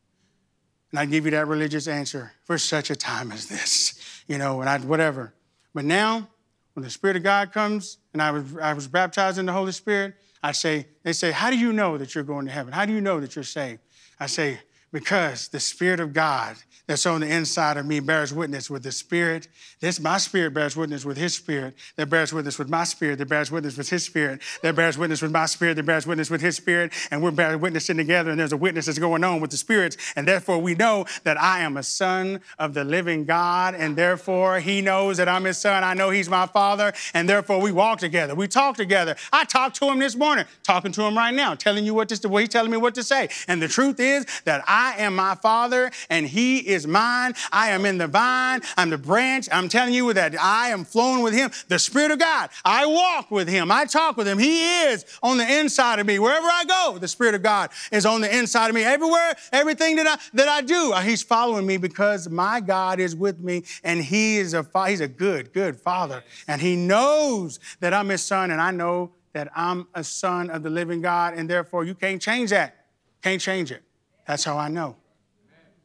And 0.90 1.00
I 1.00 1.06
give 1.06 1.24
you 1.24 1.30
that 1.32 1.48
religious 1.48 1.88
answer 1.88 2.32
for 2.44 2.58
such 2.58 2.90
a 2.90 2.96
time 2.96 3.32
as 3.32 3.48
this, 3.48 4.22
you 4.28 4.38
know, 4.38 4.60
and 4.60 4.68
I, 4.68 4.78
whatever. 4.78 5.34
But 5.74 5.84
now, 5.84 6.28
when 6.74 6.84
the 6.84 6.90
Spirit 6.90 7.16
of 7.16 7.22
God 7.22 7.52
comes 7.52 7.98
and 8.12 8.20
I 8.20 8.30
was, 8.30 8.56
I 8.58 8.74
was 8.74 8.86
baptized 8.86 9.38
in 9.38 9.46
the 9.46 9.52
Holy 9.52 9.72
Spirit, 9.72 10.14
I 10.42 10.52
say, 10.52 10.86
they 11.02 11.12
say, 11.12 11.32
How 11.32 11.50
do 11.50 11.58
you 11.58 11.72
know 11.72 11.96
that 11.98 12.14
you're 12.14 12.22
going 12.22 12.46
to 12.46 12.52
heaven? 12.52 12.72
How 12.72 12.84
do 12.84 12.92
you 12.92 13.00
know 13.00 13.18
that 13.20 13.34
you're 13.34 13.44
saved? 13.44 13.80
I 14.24 14.26
say, 14.26 14.58
Because 14.94 15.48
the 15.48 15.58
Spirit 15.58 15.98
of 15.98 16.12
God 16.12 16.56
that's 16.86 17.06
on 17.06 17.22
the 17.22 17.26
inside 17.26 17.76
of 17.78 17.86
me 17.86 17.98
bears 18.00 18.32
witness 18.32 18.68
with 18.68 18.82
the 18.82 18.92
Spirit. 18.92 19.48
This, 19.80 19.98
my 20.00 20.18
spirit 20.18 20.52
bears 20.52 20.76
witness 20.76 21.04
with 21.04 21.16
His 21.16 21.34
Spirit, 21.34 21.74
that 21.96 22.10
bears 22.10 22.32
witness 22.32 22.58
with 22.58 22.68
my 22.68 22.84
spirit, 22.84 23.18
that 23.18 23.28
bears 23.28 23.50
witness 23.50 23.76
with 23.76 23.88
His 23.88 24.04
Spirit, 24.04 24.42
that 24.62 24.76
bears 24.76 24.98
witness 24.98 25.22
with 25.22 25.32
my 25.32 25.46
spirit, 25.46 25.74
that 25.74 25.86
bears 25.86 26.06
witness 26.06 26.30
with 26.30 26.40
His 26.40 26.56
Spirit, 26.56 26.92
and 27.10 27.22
we're 27.22 27.30
bearing 27.30 27.60
witnessing 27.60 27.96
together, 27.96 28.30
and 28.30 28.38
there's 28.38 28.52
a 28.52 28.56
witness 28.56 28.86
that's 28.86 28.98
going 28.98 29.24
on 29.24 29.40
with 29.40 29.50
the 29.50 29.56
spirits, 29.56 29.96
and 30.16 30.28
therefore 30.28 30.58
we 30.58 30.74
know 30.74 31.06
that 31.24 31.40
I 31.40 31.60
am 31.60 31.76
a 31.76 31.82
son 31.82 32.40
of 32.58 32.74
the 32.74 32.84
living 32.84 33.24
God, 33.24 33.74
and 33.74 33.96
therefore 33.96 34.60
He 34.60 34.82
knows 34.82 35.16
that 35.16 35.28
I'm 35.28 35.44
His 35.44 35.58
son. 35.58 35.84
I 35.84 35.94
know 35.94 36.10
He's 36.10 36.28
my 36.28 36.46
Father, 36.46 36.92
and 37.14 37.28
therefore 37.28 37.60
we 37.60 37.72
walk 37.72 37.98
together, 37.98 38.34
we 38.34 38.46
talk 38.46 38.76
together. 38.76 39.16
I 39.32 39.44
talked 39.44 39.76
to 39.76 39.86
Him 39.86 39.98
this 39.98 40.16
morning, 40.16 40.44
talking 40.62 40.92
to 40.92 41.02
Him 41.02 41.16
right 41.16 41.34
now, 41.34 41.54
telling 41.54 41.86
you 41.86 41.94
what 41.94 42.10
to, 42.10 42.28
well, 42.28 42.40
He's 42.40 42.50
telling 42.50 42.70
me 42.70 42.76
what 42.76 42.94
to 42.96 43.02
say, 43.02 43.28
and 43.48 43.62
the 43.62 43.68
truth 43.68 44.00
is 44.00 44.26
that 44.44 44.62
I 44.66 44.83
am 44.92 45.16
my 45.16 45.34
Father, 45.34 45.90
and 46.10 46.26
He 46.26 46.58
is 46.58 46.86
mine. 46.86 47.34
I 47.50 47.70
am 47.70 47.86
in 47.86 47.98
the 47.98 48.06
vine. 48.06 48.62
I'm 48.76 48.90
the 48.90 48.98
branch. 48.98 49.48
I'm 49.50 49.68
telling 49.68 49.94
you 49.94 50.12
that 50.12 50.34
I 50.40 50.68
am 50.68 50.84
flowing 50.84 51.22
with 51.22 51.34
Him. 51.34 51.50
The 51.68 51.78
Spirit 51.78 52.10
of 52.10 52.18
God. 52.18 52.50
I 52.64 52.86
walk 52.86 53.30
with 53.30 53.48
Him. 53.48 53.70
I 53.70 53.84
talk 53.84 54.16
with 54.16 54.28
Him. 54.28 54.38
He 54.38 54.82
is 54.84 55.04
on 55.22 55.38
the 55.38 55.60
inside 55.60 55.98
of 55.98 56.06
me. 56.06 56.18
Wherever 56.18 56.46
I 56.46 56.64
go, 56.64 56.98
the 56.98 57.08
Spirit 57.08 57.34
of 57.34 57.42
God 57.42 57.70
is 57.90 58.06
on 58.06 58.20
the 58.20 58.36
inside 58.36 58.68
of 58.68 58.74
me. 58.74 58.84
Everywhere, 58.84 59.34
everything 59.52 59.96
that 59.96 60.06
I 60.06 60.18
that 60.34 60.48
I 60.48 60.60
do, 60.60 60.92
uh, 60.92 61.00
He's 61.00 61.22
following 61.22 61.66
me 61.66 61.76
because 61.76 62.28
my 62.28 62.60
God 62.60 63.00
is 63.00 63.16
with 63.16 63.40
me, 63.40 63.64
and 63.82 64.02
He 64.02 64.38
is 64.38 64.54
a 64.54 64.66
He's 64.86 65.00
a 65.00 65.08
good, 65.08 65.52
good 65.52 65.76
Father, 65.76 66.22
and 66.46 66.60
He 66.60 66.76
knows 66.76 67.58
that 67.80 67.94
I'm 67.94 68.08
His 68.08 68.22
son, 68.22 68.50
and 68.50 68.60
I 68.60 68.70
know 68.70 69.12
that 69.32 69.50
I'm 69.54 69.88
a 69.94 70.02
son 70.02 70.48
of 70.48 70.62
the 70.62 70.70
living 70.70 71.02
God, 71.02 71.34
and 71.34 71.50
therefore 71.50 71.84
you 71.84 71.94
can't 71.94 72.22
change 72.22 72.50
that. 72.50 72.86
Can't 73.20 73.40
change 73.40 73.70
it. 73.70 73.82
That's 74.26 74.44
how 74.44 74.58
I 74.58 74.68
know. 74.68 74.96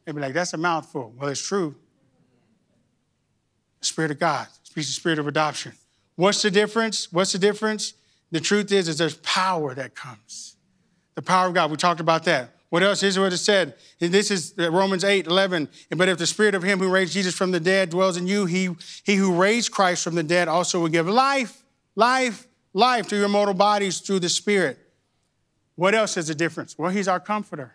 They'd 0.04 0.14
be 0.14 0.20
like, 0.20 0.34
that's 0.34 0.54
a 0.54 0.56
mouthful. 0.56 1.12
Well, 1.16 1.28
it's 1.28 1.46
true. 1.46 1.74
The 3.80 3.86
Spirit 3.86 4.10
of 4.10 4.18
God 4.18 4.46
speaks 4.62 4.86
the 4.86 4.92
spirit 4.92 5.18
of 5.18 5.26
adoption. 5.26 5.72
What's 6.16 6.42
the 6.42 6.50
difference? 6.50 7.12
What's 7.12 7.32
the 7.32 7.38
difference? 7.38 7.94
The 8.30 8.40
truth 8.40 8.70
is, 8.72 8.88
is 8.88 8.98
there's 8.98 9.16
power 9.16 9.74
that 9.74 9.94
comes. 9.94 10.56
The 11.14 11.22
power 11.22 11.48
of 11.48 11.54
God. 11.54 11.70
We 11.70 11.76
talked 11.76 12.00
about 12.00 12.24
that. 12.24 12.54
What 12.68 12.84
else 12.84 13.02
is 13.02 13.18
what 13.18 13.32
it 13.32 13.38
said? 13.38 13.74
This 13.98 14.30
is 14.30 14.54
uh, 14.56 14.70
Romans 14.70 15.02
8, 15.02 15.26
11. 15.26 15.68
But 15.96 16.08
if 16.08 16.18
the 16.18 16.26
spirit 16.26 16.54
of 16.54 16.62
him 16.62 16.78
who 16.78 16.88
raised 16.88 17.12
Jesus 17.12 17.34
from 17.34 17.50
the 17.50 17.58
dead 17.58 17.90
dwells 17.90 18.16
in 18.16 18.28
you, 18.28 18.46
he, 18.46 18.70
he 19.02 19.16
who 19.16 19.34
raised 19.34 19.72
Christ 19.72 20.04
from 20.04 20.14
the 20.14 20.22
dead 20.22 20.46
also 20.46 20.80
will 20.80 20.88
give 20.88 21.08
life, 21.08 21.64
life, 21.96 22.46
life 22.72 23.08
to 23.08 23.16
your 23.16 23.28
mortal 23.28 23.54
bodies 23.54 23.98
through 23.98 24.20
the 24.20 24.28
spirit. 24.28 24.78
What 25.74 25.96
else 25.96 26.16
is 26.16 26.28
the 26.28 26.34
difference? 26.34 26.78
Well, 26.78 26.90
he's 26.90 27.08
our 27.08 27.18
comforter. 27.18 27.74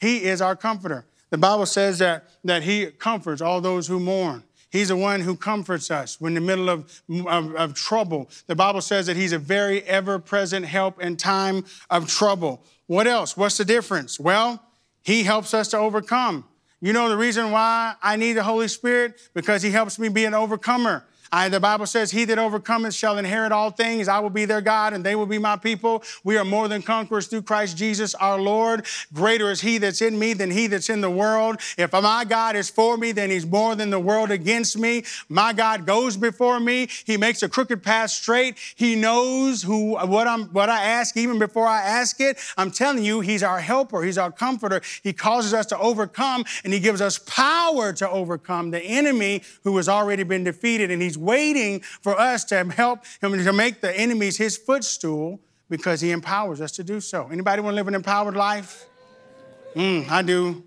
He 0.00 0.24
is 0.24 0.40
our 0.40 0.56
comforter. 0.56 1.06
The 1.30 1.38
Bible 1.38 1.66
says 1.66 1.98
that, 1.98 2.28
that 2.44 2.62
He 2.62 2.86
comforts 2.86 3.40
all 3.40 3.60
those 3.60 3.86
who 3.86 3.98
mourn. 3.98 4.42
He's 4.70 4.88
the 4.88 4.96
one 4.96 5.20
who 5.20 5.36
comforts 5.36 5.90
us 5.90 6.20
when 6.20 6.36
in 6.36 6.42
the 6.42 6.46
middle 6.46 6.68
of, 6.68 7.02
of, 7.26 7.54
of 7.54 7.74
trouble. 7.74 8.28
The 8.46 8.54
Bible 8.54 8.80
says 8.80 9.06
that 9.06 9.16
He's 9.16 9.32
a 9.32 9.38
very 9.38 9.82
ever 9.84 10.18
present 10.18 10.66
help 10.66 11.00
in 11.00 11.16
time 11.16 11.64
of 11.88 12.08
trouble. 12.08 12.62
What 12.86 13.06
else? 13.06 13.36
What's 13.36 13.58
the 13.58 13.64
difference? 13.64 14.20
Well, 14.20 14.62
He 15.02 15.22
helps 15.22 15.54
us 15.54 15.68
to 15.68 15.78
overcome. 15.78 16.44
You 16.80 16.92
know 16.92 17.08
the 17.08 17.16
reason 17.16 17.50
why 17.52 17.94
I 18.02 18.16
need 18.16 18.34
the 18.34 18.42
Holy 18.42 18.68
Spirit? 18.68 19.20
Because 19.34 19.62
He 19.62 19.70
helps 19.70 19.98
me 19.98 20.08
be 20.08 20.24
an 20.24 20.34
overcomer. 20.34 21.04
I, 21.32 21.48
the 21.48 21.60
Bible 21.60 21.86
says, 21.86 22.10
He 22.10 22.24
that 22.26 22.38
overcometh 22.38 22.94
shall 22.94 23.18
inherit 23.18 23.52
all 23.52 23.70
things. 23.70 24.08
I 24.08 24.18
will 24.20 24.30
be 24.30 24.44
their 24.44 24.60
God, 24.60 24.92
and 24.92 25.04
they 25.04 25.14
will 25.14 25.26
be 25.26 25.38
my 25.38 25.56
people. 25.56 26.02
We 26.24 26.36
are 26.36 26.44
more 26.44 26.68
than 26.68 26.82
conquerors 26.82 27.26
through 27.26 27.42
Christ 27.42 27.76
Jesus 27.76 28.14
our 28.16 28.40
Lord. 28.40 28.86
Greater 29.12 29.50
is 29.50 29.60
He 29.60 29.78
that's 29.78 30.02
in 30.02 30.18
me 30.18 30.32
than 30.32 30.50
He 30.50 30.66
that's 30.66 30.90
in 30.90 31.00
the 31.00 31.10
world. 31.10 31.60
If 31.76 31.92
my 31.92 32.24
God 32.24 32.56
is 32.56 32.70
for 32.70 32.96
me, 32.96 33.12
then 33.12 33.30
He's 33.30 33.46
more 33.46 33.74
than 33.74 33.90
the 33.90 34.00
world 34.00 34.30
against 34.30 34.78
me. 34.78 35.04
My 35.28 35.52
God 35.52 35.86
goes 35.86 36.16
before 36.16 36.60
me. 36.60 36.88
He 37.04 37.16
makes 37.16 37.42
a 37.42 37.48
crooked 37.48 37.82
path 37.82 38.10
straight. 38.10 38.56
He 38.74 38.96
knows 38.96 39.62
who 39.62 39.96
what 40.06 40.26
I'm 40.26 40.44
what 40.46 40.68
I 40.68 40.82
ask 40.82 41.16
even 41.16 41.38
before 41.38 41.66
I 41.66 41.82
ask 41.82 42.20
it. 42.20 42.38
I'm 42.56 42.70
telling 42.70 43.04
you, 43.04 43.20
He's 43.20 43.42
our 43.42 43.60
helper. 43.60 44.02
He's 44.02 44.18
our 44.18 44.30
comforter. 44.30 44.80
He 45.02 45.12
causes 45.12 45.54
us 45.54 45.66
to 45.66 45.78
overcome, 45.78 46.44
and 46.64 46.72
He 46.72 46.80
gives 46.80 47.00
us 47.00 47.18
power 47.18 47.92
to 47.94 48.08
overcome 48.08 48.70
the 48.70 48.82
enemy 48.82 49.42
who 49.64 49.76
has 49.76 49.88
already 49.88 50.22
been 50.22 50.44
defeated, 50.44 50.90
and 50.90 51.02
He's 51.02 51.15
He's 51.16 51.22
waiting 51.22 51.80
for 51.80 52.18
us 52.18 52.44
to 52.46 52.64
help 52.64 53.06
him 53.22 53.32
to 53.32 53.52
make 53.52 53.80
the 53.80 53.98
enemies 53.98 54.36
his 54.36 54.58
footstool 54.58 55.40
because 55.70 56.02
he 56.02 56.10
empowers 56.10 56.60
us 56.60 56.72
to 56.72 56.84
do 56.84 57.00
so. 57.00 57.28
Anybody 57.32 57.62
want 57.62 57.72
to 57.72 57.76
live 57.76 57.88
an 57.88 57.94
empowered 57.94 58.36
life? 58.36 58.84
Mm, 59.74 60.10
I 60.10 60.20
do. 60.20 60.62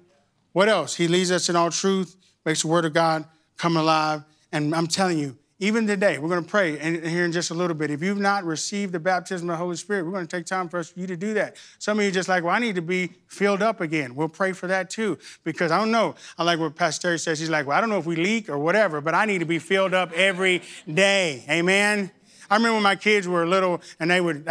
What 0.53 0.67
else? 0.67 0.95
He 0.95 1.07
leads 1.07 1.29
us 1.29 1.49
in 1.49 1.55
all 1.55 1.69
truth, 1.69 2.15
makes 2.45 2.63
the 2.63 2.67
word 2.67 2.85
of 2.85 2.93
God 2.93 3.25
come 3.57 3.77
alive. 3.77 4.23
And 4.51 4.73
I'm 4.73 4.87
telling 4.87 5.19
you, 5.19 5.37
even 5.61 5.85
today, 5.85 6.17
we're 6.17 6.29
going 6.29 6.43
to 6.43 6.49
pray 6.49 6.79
and 6.79 7.05
here 7.05 7.25
in 7.25 7.33
just 7.33 7.51
a 7.51 7.53
little 7.53 7.75
bit. 7.75 7.91
If 7.91 8.01
you've 8.01 8.17
not 8.17 8.45
received 8.45 8.93
the 8.93 8.99
baptism 8.99 9.49
of 9.49 9.53
the 9.53 9.57
Holy 9.57 9.75
Spirit, 9.75 10.05
we're 10.05 10.13
going 10.13 10.25
to 10.25 10.37
take 10.37 10.45
time 10.45 10.69
for 10.69 10.79
us, 10.79 10.93
you 10.95 11.05
to 11.07 11.17
do 11.17 11.33
that. 11.33 11.57
Some 11.79 11.99
of 11.99 12.05
you 12.05 12.11
just 12.11 12.29
like, 12.29 12.45
well, 12.45 12.55
I 12.55 12.59
need 12.59 12.75
to 12.75 12.81
be 12.81 13.11
filled 13.27 13.61
up 13.61 13.81
again. 13.81 14.15
We'll 14.15 14.29
pray 14.29 14.53
for 14.53 14.67
that 14.67 14.89
too, 14.89 15.17
because 15.43 15.71
I 15.71 15.77
don't 15.77 15.91
know. 15.91 16.15
I 16.37 16.43
like 16.43 16.59
what 16.59 16.75
Pastor 16.75 17.09
Terry 17.09 17.19
says. 17.19 17.39
He's 17.39 17.49
like, 17.49 17.67
well, 17.67 17.77
I 17.77 17.81
don't 17.81 17.89
know 17.89 17.97
if 17.97 18.05
we 18.05 18.15
leak 18.15 18.47
or 18.47 18.57
whatever, 18.57 19.01
but 19.01 19.13
I 19.13 19.25
need 19.25 19.39
to 19.39 19.45
be 19.45 19.59
filled 19.59 19.93
up 19.93 20.13
every 20.13 20.61
day. 20.91 21.43
Amen. 21.49 22.09
I 22.49 22.55
remember 22.55 22.75
when 22.75 22.83
my 22.83 22.95
kids 22.95 23.27
were 23.27 23.45
little 23.45 23.81
and 23.99 24.09
they 24.09 24.21
would, 24.21 24.45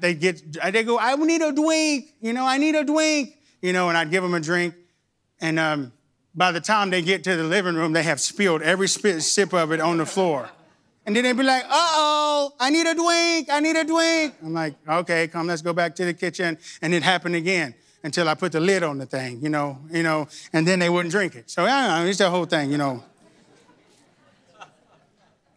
they 0.00 0.14
get, 0.14 0.42
they 0.72 0.82
go, 0.82 0.98
I 0.98 1.14
need 1.14 1.40
a 1.40 1.52
drink, 1.52 2.12
you 2.20 2.32
know, 2.32 2.44
I 2.44 2.58
need 2.58 2.74
a 2.74 2.84
drink, 2.84 3.38
you 3.62 3.72
know, 3.72 3.88
and 3.88 3.96
I'd 3.96 4.10
give 4.10 4.24
them 4.24 4.34
a 4.34 4.40
drink. 4.40 4.74
And 5.40 5.58
um, 5.60 5.92
by 6.38 6.52
the 6.52 6.60
time 6.60 6.90
they 6.90 7.02
get 7.02 7.24
to 7.24 7.36
the 7.36 7.42
living 7.42 7.74
room, 7.74 7.92
they 7.92 8.04
have 8.04 8.20
spilled 8.20 8.62
every 8.62 8.86
sip 8.86 9.52
of 9.52 9.72
it 9.72 9.80
on 9.80 9.98
the 9.98 10.06
floor. 10.06 10.48
And 11.04 11.16
then 11.16 11.24
they'd 11.24 11.36
be 11.36 11.42
like, 11.42 11.64
uh 11.64 11.68
oh, 11.70 12.52
I 12.60 12.70
need 12.70 12.86
a 12.86 12.94
drink, 12.94 13.48
I 13.50 13.58
need 13.58 13.74
a 13.74 13.84
drink. 13.84 14.34
I'm 14.42 14.54
like, 14.54 14.74
okay, 14.88 15.26
come, 15.26 15.48
let's 15.48 15.62
go 15.62 15.72
back 15.72 15.96
to 15.96 16.04
the 16.04 16.14
kitchen. 16.14 16.56
And 16.80 16.94
it 16.94 17.02
happened 17.02 17.34
again 17.34 17.74
until 18.04 18.28
I 18.28 18.34
put 18.34 18.52
the 18.52 18.60
lid 18.60 18.84
on 18.84 18.98
the 18.98 19.06
thing, 19.06 19.42
you 19.42 19.48
know, 19.48 19.78
you 19.90 20.04
know, 20.04 20.28
and 20.52 20.66
then 20.66 20.78
they 20.78 20.88
wouldn't 20.88 21.10
drink 21.10 21.34
it. 21.34 21.50
So 21.50 21.64
I 21.64 21.66
yeah, 21.66 22.04
it's 22.04 22.18
the 22.18 22.30
whole 22.30 22.44
thing, 22.44 22.70
you 22.70 22.78
know. 22.78 23.02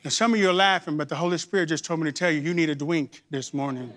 Now, 0.03 0.09
some 0.09 0.33
of 0.33 0.39
you 0.39 0.49
are 0.49 0.53
laughing, 0.53 0.97
but 0.97 1.09
the 1.09 1.15
Holy 1.15 1.37
Spirit 1.37 1.67
just 1.67 1.85
told 1.85 1.99
me 1.99 2.05
to 2.05 2.11
tell 2.11 2.31
you, 2.31 2.39
you 2.39 2.55
need 2.55 2.71
a 2.71 2.75
drink 2.75 3.21
this 3.29 3.53
morning. 3.53 3.93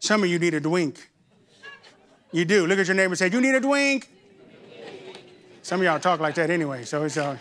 Some 0.00 0.22
of 0.22 0.28
you 0.28 0.38
need 0.38 0.52
a 0.52 0.60
drink. 0.60 1.08
You 2.30 2.44
do. 2.44 2.66
Look 2.66 2.78
at 2.78 2.86
your 2.86 2.94
neighbor 2.94 3.12
and 3.12 3.18
say, 3.18 3.30
You 3.30 3.40
need 3.40 3.54
a 3.54 3.60
drink. 3.60 4.10
Some 5.64 5.80
of 5.80 5.86
y'all 5.86 5.98
talk 5.98 6.20
like 6.20 6.34
that 6.34 6.50
anyway, 6.50 6.84
so 6.84 7.04
it's 7.04 7.16
uh, 7.16 7.38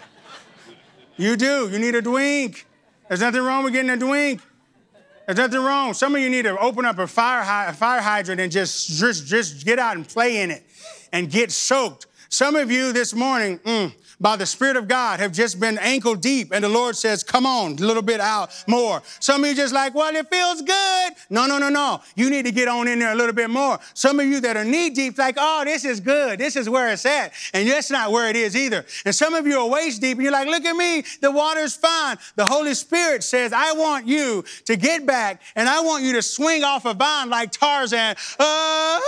you 1.17 1.35
do. 1.35 1.69
You 1.69 1.77
need 1.77 1.93
a 1.93 2.01
drink. 2.01 2.65
There's 3.09 3.19
nothing 3.19 3.41
wrong 3.41 3.65
with 3.65 3.73
getting 3.73 3.89
a 3.89 3.97
drink. 3.97 4.39
There's 5.25 5.37
nothing 5.37 5.59
wrong. 5.59 5.93
Some 5.93 6.15
of 6.15 6.21
you 6.21 6.29
need 6.29 6.43
to 6.43 6.57
open 6.57 6.85
up 6.85 6.99
a 6.99 7.05
fire, 7.05 7.41
a 7.67 7.73
fire 7.73 7.99
hydrant 7.99 8.39
and 8.39 8.49
just, 8.49 8.87
just, 8.97 9.27
just 9.27 9.65
get 9.65 9.77
out 9.77 9.97
and 9.97 10.07
play 10.07 10.41
in 10.41 10.51
it 10.51 10.63
and 11.11 11.29
get 11.29 11.51
soaked. 11.51 12.07
Some 12.33 12.55
of 12.55 12.71
you 12.71 12.93
this 12.93 13.13
morning, 13.13 13.59
mm, 13.59 13.93
by 14.19 14.37
the 14.37 14.47
Spirit 14.47 14.75
of 14.75 14.87
God 14.87 15.19
have 15.19 15.33
just 15.33 15.59
been 15.59 15.77
ankle 15.77 16.15
deep, 16.15 16.51
and 16.51 16.63
the 16.63 16.69
Lord 16.69 16.95
says, 16.95 17.21
Come 17.21 17.45
on, 17.45 17.73
a 17.73 17.75
little 17.75 18.01
bit 18.01 18.19
out 18.19 18.49
more. 18.67 19.03
Some 19.19 19.43
of 19.43 19.51
you 19.51 19.55
just 19.55 19.71
like, 19.71 19.93
Well, 19.93 20.15
it 20.15 20.27
feels 20.31 20.63
good. 20.63 21.13
No, 21.29 21.45
no, 21.45 21.59
no, 21.59 21.69
no. 21.69 22.01
You 22.15 22.31
need 22.31 22.45
to 22.45 22.51
get 22.51 22.67
on 22.67 22.87
in 22.87 22.97
there 22.97 23.11
a 23.11 23.15
little 23.15 23.35
bit 23.35 23.51
more. 23.51 23.77
Some 23.93 24.19
of 24.19 24.25
you 24.25 24.39
that 24.39 24.57
are 24.57 24.63
knee 24.63 24.89
deep, 24.89 25.15
like, 25.19 25.35
Oh, 25.37 25.61
this 25.63 25.85
is 25.85 25.99
good. 25.99 26.39
This 26.39 26.55
is 26.55 26.67
where 26.67 26.91
it's 26.91 27.05
at. 27.05 27.33
And 27.53 27.69
that's 27.69 27.91
not 27.91 28.11
where 28.11 28.27
it 28.31 28.35
is 28.35 28.55
either. 28.55 28.83
And 29.05 29.13
some 29.13 29.35
of 29.35 29.45
you 29.45 29.59
are 29.59 29.69
waist 29.69 30.01
deep, 30.01 30.17
and 30.17 30.23
you're 30.23 30.31
like, 30.31 30.47
Look 30.47 30.65
at 30.65 30.75
me. 30.75 31.03
The 31.21 31.29
water's 31.29 31.75
fine. 31.75 32.17
The 32.35 32.47
Holy 32.47 32.73
Spirit 32.73 33.23
says, 33.23 33.53
I 33.53 33.73
want 33.73 34.07
you 34.07 34.43
to 34.65 34.75
get 34.75 35.05
back, 35.05 35.39
and 35.55 35.69
I 35.69 35.81
want 35.81 36.03
you 36.03 36.13
to 36.13 36.23
swing 36.23 36.63
off 36.63 36.85
a 36.85 36.95
vine 36.95 37.29
like 37.29 37.51
Tarzan. 37.51 38.15
Uh, 38.39 38.99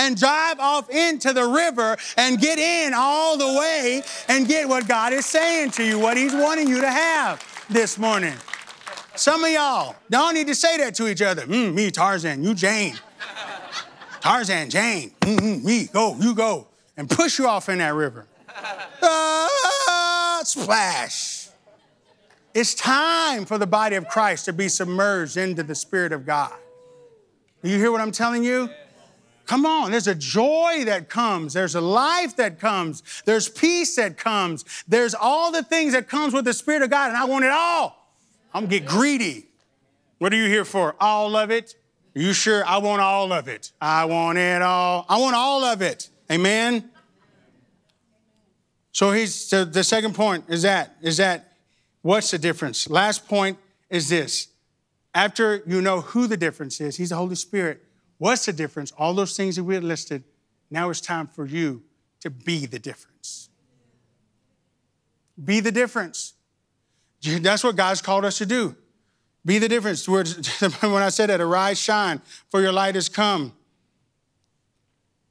and 0.00 0.16
drive 0.16 0.58
off 0.58 0.88
into 0.88 1.32
the 1.34 1.46
river 1.46 1.96
and 2.16 2.40
get 2.40 2.58
in 2.58 2.94
all 2.94 3.36
the 3.36 3.58
way 3.58 4.02
and 4.28 4.48
get 4.48 4.66
what 4.66 4.88
God 4.88 5.12
is 5.12 5.26
saying 5.26 5.72
to 5.72 5.84
you, 5.84 5.98
what 5.98 6.16
He's 6.16 6.32
wanting 6.32 6.68
you 6.68 6.80
to 6.80 6.90
have 6.90 7.44
this 7.68 7.98
morning. 7.98 8.34
Some 9.14 9.44
of 9.44 9.50
y'all 9.50 9.96
don't 10.08 10.34
need 10.34 10.46
to 10.46 10.54
say 10.54 10.78
that 10.78 10.94
to 10.94 11.06
each 11.06 11.20
other. 11.20 11.42
Mm, 11.42 11.74
me, 11.74 11.90
Tarzan, 11.90 12.42
you, 12.42 12.54
Jane. 12.54 12.98
Tarzan, 14.20 14.70
Jane, 14.70 15.10
mm-hmm, 15.20 15.64
me, 15.64 15.86
go, 15.86 16.16
you 16.18 16.34
go. 16.34 16.66
And 16.96 17.08
push 17.08 17.38
you 17.38 17.46
off 17.46 17.68
in 17.68 17.78
that 17.78 17.94
river. 17.94 18.26
Ah, 19.02 20.40
splash. 20.44 21.48
It's 22.54 22.74
time 22.74 23.44
for 23.44 23.58
the 23.58 23.66
body 23.66 23.96
of 23.96 24.08
Christ 24.08 24.46
to 24.46 24.52
be 24.52 24.68
submerged 24.68 25.36
into 25.36 25.62
the 25.62 25.74
Spirit 25.74 26.12
of 26.12 26.26
God. 26.26 26.52
You 27.62 27.76
hear 27.76 27.92
what 27.92 28.00
I'm 28.00 28.12
telling 28.12 28.42
you? 28.42 28.70
Come 29.50 29.66
on, 29.66 29.90
there's 29.90 30.06
a 30.06 30.14
joy 30.14 30.84
that 30.84 31.08
comes. 31.08 31.54
There's 31.54 31.74
a 31.74 31.80
life 31.80 32.36
that 32.36 32.60
comes. 32.60 33.02
There's 33.24 33.48
peace 33.48 33.96
that 33.96 34.16
comes. 34.16 34.64
There's 34.86 35.12
all 35.12 35.50
the 35.50 35.64
things 35.64 35.92
that 35.92 36.08
comes 36.08 36.32
with 36.32 36.44
the 36.44 36.52
Spirit 36.52 36.82
of 36.82 36.90
God, 36.90 37.08
and 37.08 37.16
I 37.16 37.24
want 37.24 37.44
it 37.44 37.50
all. 37.50 38.14
I'm 38.54 38.66
gonna 38.66 38.78
get 38.78 38.86
greedy. 38.86 39.48
What 40.18 40.32
are 40.32 40.36
you 40.36 40.46
here 40.46 40.64
for? 40.64 40.94
All 41.00 41.34
of 41.34 41.50
it? 41.50 41.74
Are 42.14 42.20
you 42.20 42.32
sure? 42.32 42.64
I 42.64 42.78
want 42.78 43.02
all 43.02 43.32
of 43.32 43.48
it. 43.48 43.72
I 43.80 44.04
want 44.04 44.38
it 44.38 44.62
all. 44.62 45.04
I 45.08 45.18
want 45.18 45.34
all 45.34 45.64
of 45.64 45.82
it. 45.82 46.10
Amen. 46.30 46.88
So 48.92 49.10
he's 49.10 49.34
so 49.34 49.64
the 49.64 49.82
second 49.82 50.14
point 50.14 50.44
is 50.46 50.62
that 50.62 50.94
is 51.02 51.16
that 51.16 51.54
what's 52.02 52.30
the 52.30 52.38
difference? 52.38 52.88
Last 52.88 53.26
point 53.26 53.58
is 53.88 54.10
this. 54.10 54.46
After 55.12 55.64
you 55.66 55.80
know 55.80 56.02
who 56.02 56.28
the 56.28 56.36
difference 56.36 56.80
is, 56.80 56.94
he's 56.98 57.08
the 57.08 57.16
Holy 57.16 57.34
Spirit. 57.34 57.84
What's 58.20 58.44
the 58.44 58.52
difference? 58.52 58.92
All 58.98 59.14
those 59.14 59.34
things 59.34 59.56
that 59.56 59.64
we 59.64 59.74
had 59.74 59.82
listed, 59.82 60.24
now 60.70 60.90
it's 60.90 61.00
time 61.00 61.26
for 61.26 61.46
you 61.46 61.82
to 62.20 62.28
be 62.28 62.66
the 62.66 62.78
difference. 62.78 63.48
Be 65.42 65.60
the 65.60 65.72
difference. 65.72 66.34
That's 67.22 67.64
what 67.64 67.76
God's 67.76 68.02
called 68.02 68.26
us 68.26 68.36
to 68.36 68.44
do. 68.44 68.76
Be 69.46 69.56
the 69.56 69.70
difference. 69.70 70.06
When 70.80 71.02
I 71.02 71.08
said 71.08 71.30
that, 71.30 71.40
arise, 71.40 71.80
shine, 71.80 72.20
for 72.50 72.60
your 72.60 72.72
light 72.72 72.94
has 72.94 73.08
come. 73.08 73.54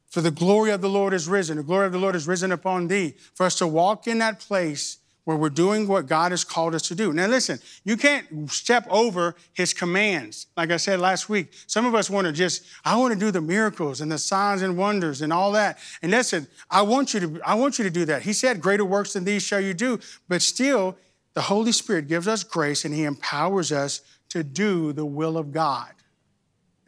For 0.07 0.21
the 0.21 0.31
glory 0.31 0.71
of 0.71 0.81
the 0.81 0.89
Lord 0.89 1.13
is 1.13 1.27
risen. 1.27 1.57
The 1.57 1.63
glory 1.63 1.85
of 1.85 1.91
the 1.91 1.99
Lord 1.99 2.15
is 2.15 2.27
risen 2.27 2.51
upon 2.51 2.87
thee. 2.87 3.13
For 3.35 3.45
us 3.45 3.53
to 3.59 3.67
walk 3.67 4.07
in 4.07 4.17
that 4.17 4.39
place 4.39 4.97
where 5.25 5.37
we're 5.37 5.49
doing 5.49 5.87
what 5.87 6.07
God 6.07 6.31
has 6.31 6.43
called 6.43 6.73
us 6.73 6.87
to 6.87 6.95
do. 6.95 7.13
Now, 7.13 7.27
listen, 7.27 7.59
you 7.83 7.97
can't 7.97 8.49
step 8.51 8.87
over 8.89 9.35
his 9.53 9.73
commands. 9.73 10.47
Like 10.57 10.71
I 10.71 10.77
said 10.77 10.99
last 10.99 11.29
week, 11.29 11.53
some 11.67 11.85
of 11.85 11.93
us 11.93 12.09
want 12.09 12.25
to 12.25 12.33
just, 12.33 12.63
I 12.83 12.97
want 12.97 13.13
to 13.13 13.19
do 13.19 13.29
the 13.29 13.41
miracles 13.41 14.01
and 14.01 14.11
the 14.11 14.17
signs 14.17 14.61
and 14.61 14.77
wonders 14.77 15.21
and 15.21 15.31
all 15.31 15.51
that. 15.51 15.77
And 16.01 16.11
listen, 16.11 16.47
I 16.69 16.81
want 16.81 17.13
you 17.13 17.19
to, 17.19 17.41
I 17.45 17.55
want 17.55 17.77
you 17.77 17.83
to 17.83 17.91
do 17.91 18.05
that. 18.05 18.23
He 18.23 18.33
said, 18.33 18.61
Greater 18.61 18.85
works 18.85 19.13
than 19.13 19.23
these 19.23 19.43
shall 19.43 19.61
you 19.61 19.73
do. 19.73 19.99
But 20.27 20.41
still, 20.41 20.97
the 21.33 21.41
Holy 21.41 21.71
Spirit 21.71 22.07
gives 22.07 22.27
us 22.27 22.43
grace 22.43 22.85
and 22.85 22.93
he 22.93 23.03
empowers 23.03 23.71
us 23.71 24.01
to 24.29 24.43
do 24.43 24.93
the 24.93 25.05
will 25.05 25.37
of 25.37 25.51
God 25.51 25.93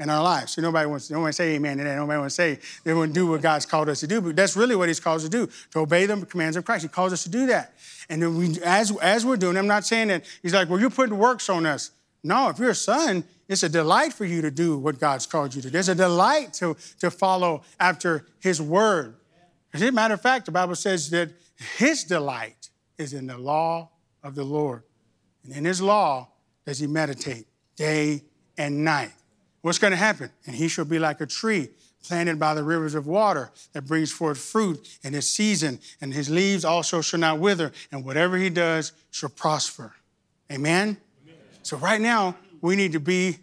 in 0.01 0.09
our 0.09 0.23
lives. 0.23 0.53
So 0.53 0.61
nobody 0.61 0.87
wants, 0.87 1.11
nobody 1.11 1.31
say 1.31 1.53
amen 1.55 1.77
to 1.77 1.83
that. 1.83 1.95
Nobody 1.95 2.19
wants 2.19 2.35
to 2.35 2.41
say 2.41 2.59
they 2.83 2.93
want 2.93 3.13
to 3.13 3.13
do 3.13 3.27
what 3.27 3.41
God's 3.41 3.67
called 3.67 3.87
us 3.87 3.99
to 3.99 4.07
do. 4.07 4.19
But 4.19 4.35
that's 4.35 4.55
really 4.55 4.75
what 4.75 4.87
He's 4.87 4.99
called 4.99 5.17
us 5.17 5.23
to 5.23 5.29
do, 5.29 5.47
to 5.71 5.79
obey 5.79 6.07
the 6.07 6.25
commands 6.25 6.57
of 6.57 6.65
Christ. 6.65 6.83
He 6.83 6.89
calls 6.89 7.13
us 7.13 7.23
to 7.23 7.29
do 7.29 7.45
that. 7.47 7.75
And 8.09 8.21
then 8.21 8.35
we, 8.35 8.59
as, 8.63 8.95
as 8.97 9.25
we're 9.25 9.37
doing, 9.37 9.57
I'm 9.57 9.67
not 9.67 9.85
saying 9.85 10.07
that 10.07 10.25
He's 10.41 10.53
like, 10.53 10.69
well, 10.69 10.79
you're 10.79 10.89
putting 10.89 11.17
works 11.17 11.49
on 11.49 11.65
us. 11.65 11.91
No, 12.23 12.49
if 12.49 12.59
you're 12.59 12.71
a 12.71 12.75
son, 12.75 13.23
it's 13.47 13.63
a 13.63 13.69
delight 13.69 14.13
for 14.13 14.25
you 14.25 14.41
to 14.41 14.51
do 14.51 14.77
what 14.77 14.99
God's 14.99 15.25
called 15.25 15.53
you 15.53 15.61
to. 15.61 15.67
do. 15.67 15.71
There's 15.71 15.89
a 15.89 15.95
delight 15.95 16.53
to, 16.53 16.75
to 16.99 17.11
follow 17.11 17.61
after 17.79 18.25
His 18.39 18.61
word. 18.61 19.15
As 19.73 19.81
a 19.81 19.91
matter 19.91 20.15
of 20.15 20.21
fact, 20.21 20.47
the 20.47 20.51
Bible 20.51 20.75
says 20.75 21.11
that 21.11 21.29
His 21.77 22.03
delight 22.03 22.69
is 22.97 23.13
in 23.13 23.27
the 23.27 23.37
law 23.37 23.89
of 24.23 24.35
the 24.35 24.43
Lord. 24.43 24.83
And 25.43 25.53
in 25.53 25.65
His 25.65 25.81
law 25.81 26.29
does 26.65 26.79
He 26.79 26.87
meditate 26.87 27.45
day 27.75 28.23
and 28.57 28.83
night. 28.83 29.11
What's 29.61 29.77
going 29.77 29.91
to 29.91 29.97
happen? 29.97 30.29
And 30.45 30.55
he 30.55 30.67
shall 30.67 30.85
be 30.85 30.99
like 30.99 31.21
a 31.21 31.25
tree 31.25 31.69
planted 32.03 32.39
by 32.39 32.53
the 32.55 32.63
rivers 32.63 32.95
of 32.95 33.05
water 33.05 33.51
that 33.73 33.85
brings 33.85 34.11
forth 34.11 34.39
fruit 34.39 34.97
in 35.03 35.13
its 35.13 35.27
season, 35.27 35.79
and 36.01 36.13
his 36.13 36.29
leaves 36.29 36.65
also 36.65 37.01
shall 37.01 37.19
not 37.19 37.39
wither, 37.39 37.71
and 37.91 38.03
whatever 38.03 38.37
he 38.37 38.49
does 38.49 38.91
shall 39.11 39.29
prosper. 39.29 39.93
Amen? 40.51 40.97
Amen? 41.23 41.37
So, 41.61 41.77
right 41.77 42.01
now, 42.01 42.35
we 42.61 42.75
need 42.75 42.93
to 42.93 42.99
be 42.99 43.37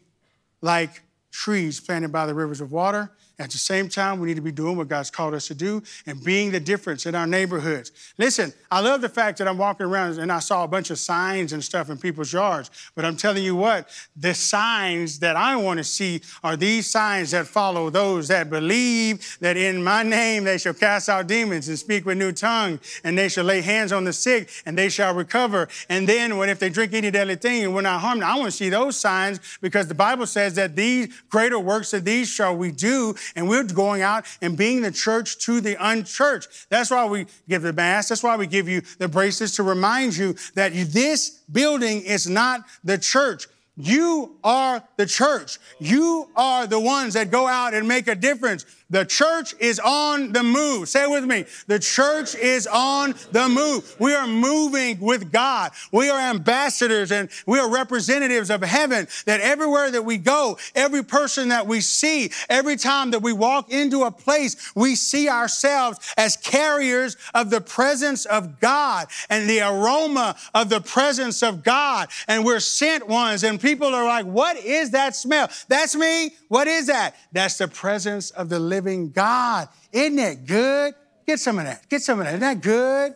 like 0.61 1.02
trees 1.31 1.78
planted 1.78 2.11
by 2.11 2.26
the 2.26 2.35
rivers 2.35 2.61
of 2.61 2.72
water 2.72 3.12
at 3.38 3.51
the 3.51 3.59
same 3.59 3.88
time, 3.88 4.18
we 4.18 4.29
need 4.29 4.37
to 4.37 4.42
be 4.42 4.51
doing 4.51 4.77
what 4.77 4.88
God's 4.88 5.11
called 5.11 5.35
us 5.35 5.46
to 5.46 5.55
do 5.55 5.83
and 6.07 6.22
being 6.24 6.51
the 6.51 6.59
difference 6.59 7.07
in 7.07 7.14
our 7.14 7.27
neighborhoods. 7.27 7.92
Listen, 8.18 8.53
I 8.70 8.81
love 8.81 9.01
the 9.01 9.09
fact 9.09 9.38
that 9.38 9.46
I'm 9.46 9.59
walking 9.59 9.87
around 9.87 10.18
and 10.18 10.33
I 10.33 10.40
saw 10.40 10.64
a 10.64 10.68
bunch 10.68 10.90
of 10.90 10.98
signs 10.98 11.53
and 11.53 11.62
stuff 11.62 11.88
in 11.88 11.98
people's 11.98 12.33
yards. 12.33 12.70
But 12.96 13.05
I'm 13.05 13.16
telling 13.16 13.44
you 13.44 13.55
what, 13.55 13.88
the 14.16 14.35
signs 14.35 15.20
that 15.20 15.37
I 15.37 15.55
want 15.57 15.79
to 15.79 15.85
see 15.85 16.20
are 16.42 16.57
these 16.57 16.90
signs 16.90 17.31
that 17.31 17.46
follow 17.46 17.90
those 17.90 18.27
that 18.29 18.51
believe 18.51 19.38
that 19.40 19.57
in 19.57 19.85
my 19.85 20.03
name 20.03 20.44
they 20.44 20.59
shall 20.59 20.74
cast 20.74 21.09
out 21.09 21.29
demons 21.29 21.68
and 21.68 21.79
speak 21.79 22.05
with 22.05 22.18
new 22.18 22.33
tongues, 22.33 23.01
and 23.05 23.16
they 23.16 23.29
shall 23.29 23.44
lay 23.44 23.61
hands 23.61 23.92
on 23.92 24.05
the 24.05 24.12
sick 24.12 24.51
and 24.66 24.77
they 24.77 24.88
shall 24.88 25.14
recover. 25.14 25.68
And 25.88 26.09
then, 26.09 26.37
when 26.38 26.48
if 26.48 26.59
they 26.59 26.70
drink 26.70 26.92
any 26.92 27.11
deadly 27.11 27.37
thing 27.37 27.64
and 27.64 27.74
we're 27.74 27.83
not 27.83 28.01
harmed, 28.01 28.22
I 28.22 28.37
want 28.37 28.51
to 28.51 28.57
see 28.57 28.68
those 28.68 28.96
signs 28.96 29.40
because 29.61 29.87
the 29.87 29.94
Bible 29.94 30.27
says 30.27 30.55
that 30.55 30.74
these 30.74 31.14
greater 31.29 31.59
works 31.59 31.92
of 31.92 32.05
these 32.05 32.29
shall 32.29 32.57
we 32.57 32.72
do 32.72 33.14
and 33.36 33.48
we're 33.48 33.64
going 33.64 34.02
out 34.02 34.24
and 34.40 34.56
being 34.56 34.82
the 34.82 34.90
church 34.90 35.38
to 35.46 35.60
the 35.60 35.76
unchurched. 35.78 36.68
That's 36.70 36.90
why 36.90 37.04
we 37.06 37.26
give 37.48 37.62
the 37.62 37.72
mass. 37.72 38.08
That's 38.08 38.22
why 38.22 38.36
we 38.36 38.46
give 38.46 38.68
you 38.68 38.82
the 38.98 39.08
bracelets 39.08 39.56
to 39.56 39.62
remind 39.62 40.16
you 40.16 40.34
that 40.54 40.72
this 40.72 41.40
building 41.50 42.02
is 42.02 42.28
not 42.28 42.64
the 42.84 42.98
church. 42.98 43.46
You 43.76 44.36
are 44.42 44.82
the 44.96 45.06
church. 45.06 45.58
You 45.78 46.28
are 46.34 46.66
the 46.66 46.80
ones 46.80 47.14
that 47.14 47.30
go 47.30 47.46
out 47.46 47.74
and 47.74 47.86
make 47.86 48.08
a 48.08 48.16
difference. 48.16 48.66
The 48.90 49.05
church 49.05 49.55
is 49.59 49.79
on 49.79 50.33
the 50.33 50.42
move. 50.42 50.88
Say 50.88 51.05
it 51.05 51.11
with 51.11 51.24
me. 51.24 51.44
The 51.66 51.79
church 51.79 52.35
is 52.35 52.66
on 52.66 53.14
the 53.33 53.46
move. 53.46 53.94
We 53.98 54.14
are 54.14 54.27
moving 54.27 54.98
with 54.98 55.31
God. 55.31 55.72
We 55.92 56.09
are 56.09 56.18
ambassadors 56.18 57.12
and 57.12 57.29
we 57.46 57.59
are 57.59 57.70
representatives 57.70 58.48
of 58.48 58.62
heaven 58.62 59.07
that 59.27 59.42
everywhere 59.42 59.90
that 59.90 60.07
we 60.07 60.16
go, 60.16 60.57
every 60.74 61.05
person 61.05 61.51
that 61.51 61.66
we 61.66 61.83
see, 61.83 62.31
every 62.48 62.77
time 62.77 63.11
that 63.11 63.20
we 63.20 63.35
walk 63.35 63.70
into 63.70 64.05
a 64.05 64.11
place, 64.11 64.72
we 64.74 64.94
see 64.94 65.29
ourselves 65.29 65.98
as 66.16 66.38
carriers 66.38 67.18
of 67.35 67.51
the 67.51 67.61
presence 67.61 68.24
of 68.24 68.59
God 68.59 69.09
and 69.29 69.51
the 69.51 69.61
aroma 69.61 70.35
of 70.55 70.70
the 70.70 70.81
presence 70.81 71.42
of 71.42 71.62
God. 71.62 72.09
And 72.27 72.42
we're 72.42 72.59
sent 72.59 73.07
ones 73.07 73.44
and 73.44 73.61
people 73.61 73.88
are 73.88 74.07
like, 74.07 74.24
what 74.24 74.57
is 74.57 74.92
that 74.92 75.14
smell? 75.14 75.51
That's 75.68 75.94
me. 75.94 76.31
What 76.48 76.66
is 76.66 76.87
that? 76.87 77.16
That's 77.33 77.59
the 77.59 77.68
presence 77.68 78.31
of 78.31 78.48
the 78.48 78.59
living 78.59 78.77
living 78.78 79.10
God. 79.10 79.68
Isn't 79.92 80.16
that 80.16 80.46
good? 80.46 80.94
Get 81.26 81.40
some 81.40 81.58
of 81.58 81.64
that. 81.64 81.88
Get 81.88 82.00
some 82.02 82.20
of 82.20 82.26
that. 82.26 82.30
Isn't 82.30 82.40
that 82.40 82.60
good? 82.60 83.14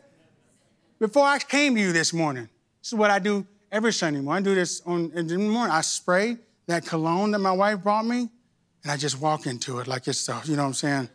Before 0.98 1.24
I 1.24 1.38
came 1.38 1.74
to 1.76 1.80
you 1.80 1.92
this 1.92 2.12
morning, 2.12 2.48
this 2.80 2.88
is 2.88 2.94
what 2.94 3.10
I 3.10 3.18
do 3.18 3.46
every 3.70 3.92
Sunday 3.92 4.20
morning. 4.20 4.44
I 4.44 4.48
do 4.50 4.54
this 4.54 4.82
on 4.84 5.12
in 5.14 5.26
the 5.28 5.38
morning. 5.38 5.72
I 5.72 5.80
spray 5.80 6.36
that 6.66 6.84
cologne 6.84 7.30
that 7.30 7.38
my 7.38 7.52
wife 7.52 7.82
brought 7.82 8.04
me, 8.04 8.28
and 8.82 8.92
I 8.92 8.96
just 8.96 9.20
walk 9.20 9.46
into 9.46 9.78
it 9.78 9.86
like 9.86 10.06
it's. 10.08 10.28
You 10.28 10.56
know 10.56 10.62
what 10.62 10.68
I'm 10.68 10.74
saying? 10.74 11.08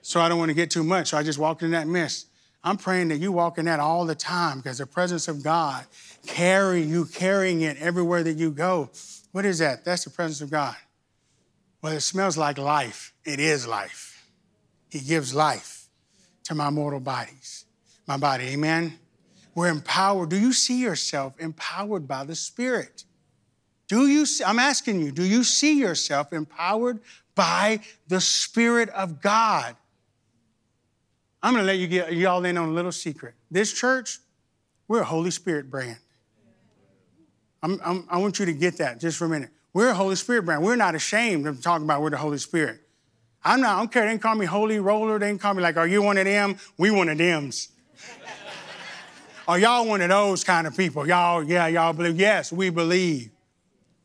So 0.00 0.20
I 0.20 0.28
don't 0.28 0.38
want 0.38 0.50
to 0.50 0.54
get 0.54 0.70
too 0.70 0.84
much. 0.84 1.08
So 1.08 1.18
I 1.18 1.22
just 1.22 1.38
walk 1.38 1.62
in 1.62 1.70
that 1.72 1.86
mist. 1.86 2.28
I'm 2.62 2.78
praying 2.78 3.08
that 3.08 3.18
you 3.18 3.30
walk 3.30 3.58
in 3.58 3.66
that 3.66 3.78
all 3.78 4.06
the 4.06 4.14
time 4.14 4.58
because 4.58 4.78
the 4.78 4.86
presence 4.86 5.28
of 5.28 5.42
God 5.42 5.84
carry 6.26 6.82
you 6.82 7.04
carrying 7.04 7.60
it 7.60 7.76
everywhere 7.78 8.22
that 8.22 8.34
you 8.34 8.50
go. 8.50 8.90
What 9.32 9.44
is 9.44 9.58
that? 9.58 9.84
That's 9.84 10.04
the 10.04 10.10
presence 10.10 10.40
of 10.40 10.50
God. 10.50 10.76
Well, 11.82 11.92
it 11.92 12.00
smells 12.00 12.36
like 12.36 12.58
life. 12.58 13.13
It 13.24 13.40
is 13.40 13.66
life. 13.66 14.28
He 14.90 15.00
gives 15.00 15.34
life. 15.34 15.80
to 16.44 16.54
my 16.54 16.68
mortal 16.68 17.00
bodies, 17.00 17.64
my 18.06 18.18
body. 18.18 18.44
Amen. 18.48 18.98
We're 19.54 19.68
empowered. 19.68 20.28
Do 20.28 20.38
you 20.38 20.52
see 20.52 20.80
yourself 20.80 21.34
empowered 21.38 22.06
by 22.06 22.24
the 22.24 22.34
Spirit? 22.34 23.04
Do 23.88 24.06
you, 24.06 24.26
I'm 24.44 24.58
asking 24.58 25.00
you, 25.00 25.10
do 25.10 25.22
you 25.22 25.44
see 25.44 25.78
yourself 25.78 26.32
empowered 26.32 27.00
by 27.34 27.80
the 28.08 28.20
Spirit 28.20 28.88
of 28.90 29.20
God? 29.20 29.76
I'm 31.42 31.52
going 31.52 31.62
to 31.62 31.66
let 31.66 31.78
you 31.78 31.86
get 31.86 32.12
y'all 32.12 32.44
in 32.44 32.56
on 32.56 32.70
a 32.70 32.72
little 32.72 32.92
secret. 32.92 33.34
This 33.50 33.72
church, 33.72 34.18
we're 34.88 35.00
a 35.00 35.04
Holy 35.04 35.30
Spirit 35.30 35.70
brand. 35.70 35.98
I'm, 37.62 37.80
I'm, 37.84 38.06
i 38.10 38.18
want 38.18 38.38
you 38.38 38.46
to 38.46 38.52
get 38.52 38.78
that 38.78 39.00
just 39.00 39.16
for 39.16 39.24
a 39.24 39.28
minute. 39.28 39.50
We're 39.72 39.90
a 39.90 39.94
Holy 39.94 40.16
Spirit 40.16 40.44
brand. 40.44 40.62
We're 40.62 40.76
not 40.76 40.94
ashamed 40.94 41.46
of 41.46 41.62
talking 41.62 41.84
about 41.84 42.02
we're 42.02 42.10
the 42.10 42.16
Holy 42.16 42.38
Spirit. 42.38 42.80
I'm 43.44 43.60
not, 43.60 43.76
I 43.76 43.78
don't 43.80 43.92
care. 43.92 44.06
They 44.06 44.18
call 44.18 44.34
me 44.36 44.46
Holy 44.46 44.78
Roller. 44.78 45.18
They 45.18 45.36
call 45.36 45.54
me 45.54 45.62
like, 45.62 45.76
are 45.76 45.86
you 45.86 46.02
one 46.02 46.16
of 46.16 46.24
them? 46.24 46.56
We 46.78 46.90
one 46.90 47.08
of 47.08 47.18
them's. 47.18 47.68
are 49.48 49.58
y'all 49.58 49.86
one 49.86 50.00
of 50.00 50.08
those 50.08 50.44
kind 50.44 50.66
of 50.66 50.76
people? 50.76 51.06
Y'all, 51.06 51.42
yeah, 51.42 51.66
y'all 51.66 51.92
believe? 51.92 52.18
Yes, 52.18 52.50
we 52.50 52.70
believe. 52.70 53.33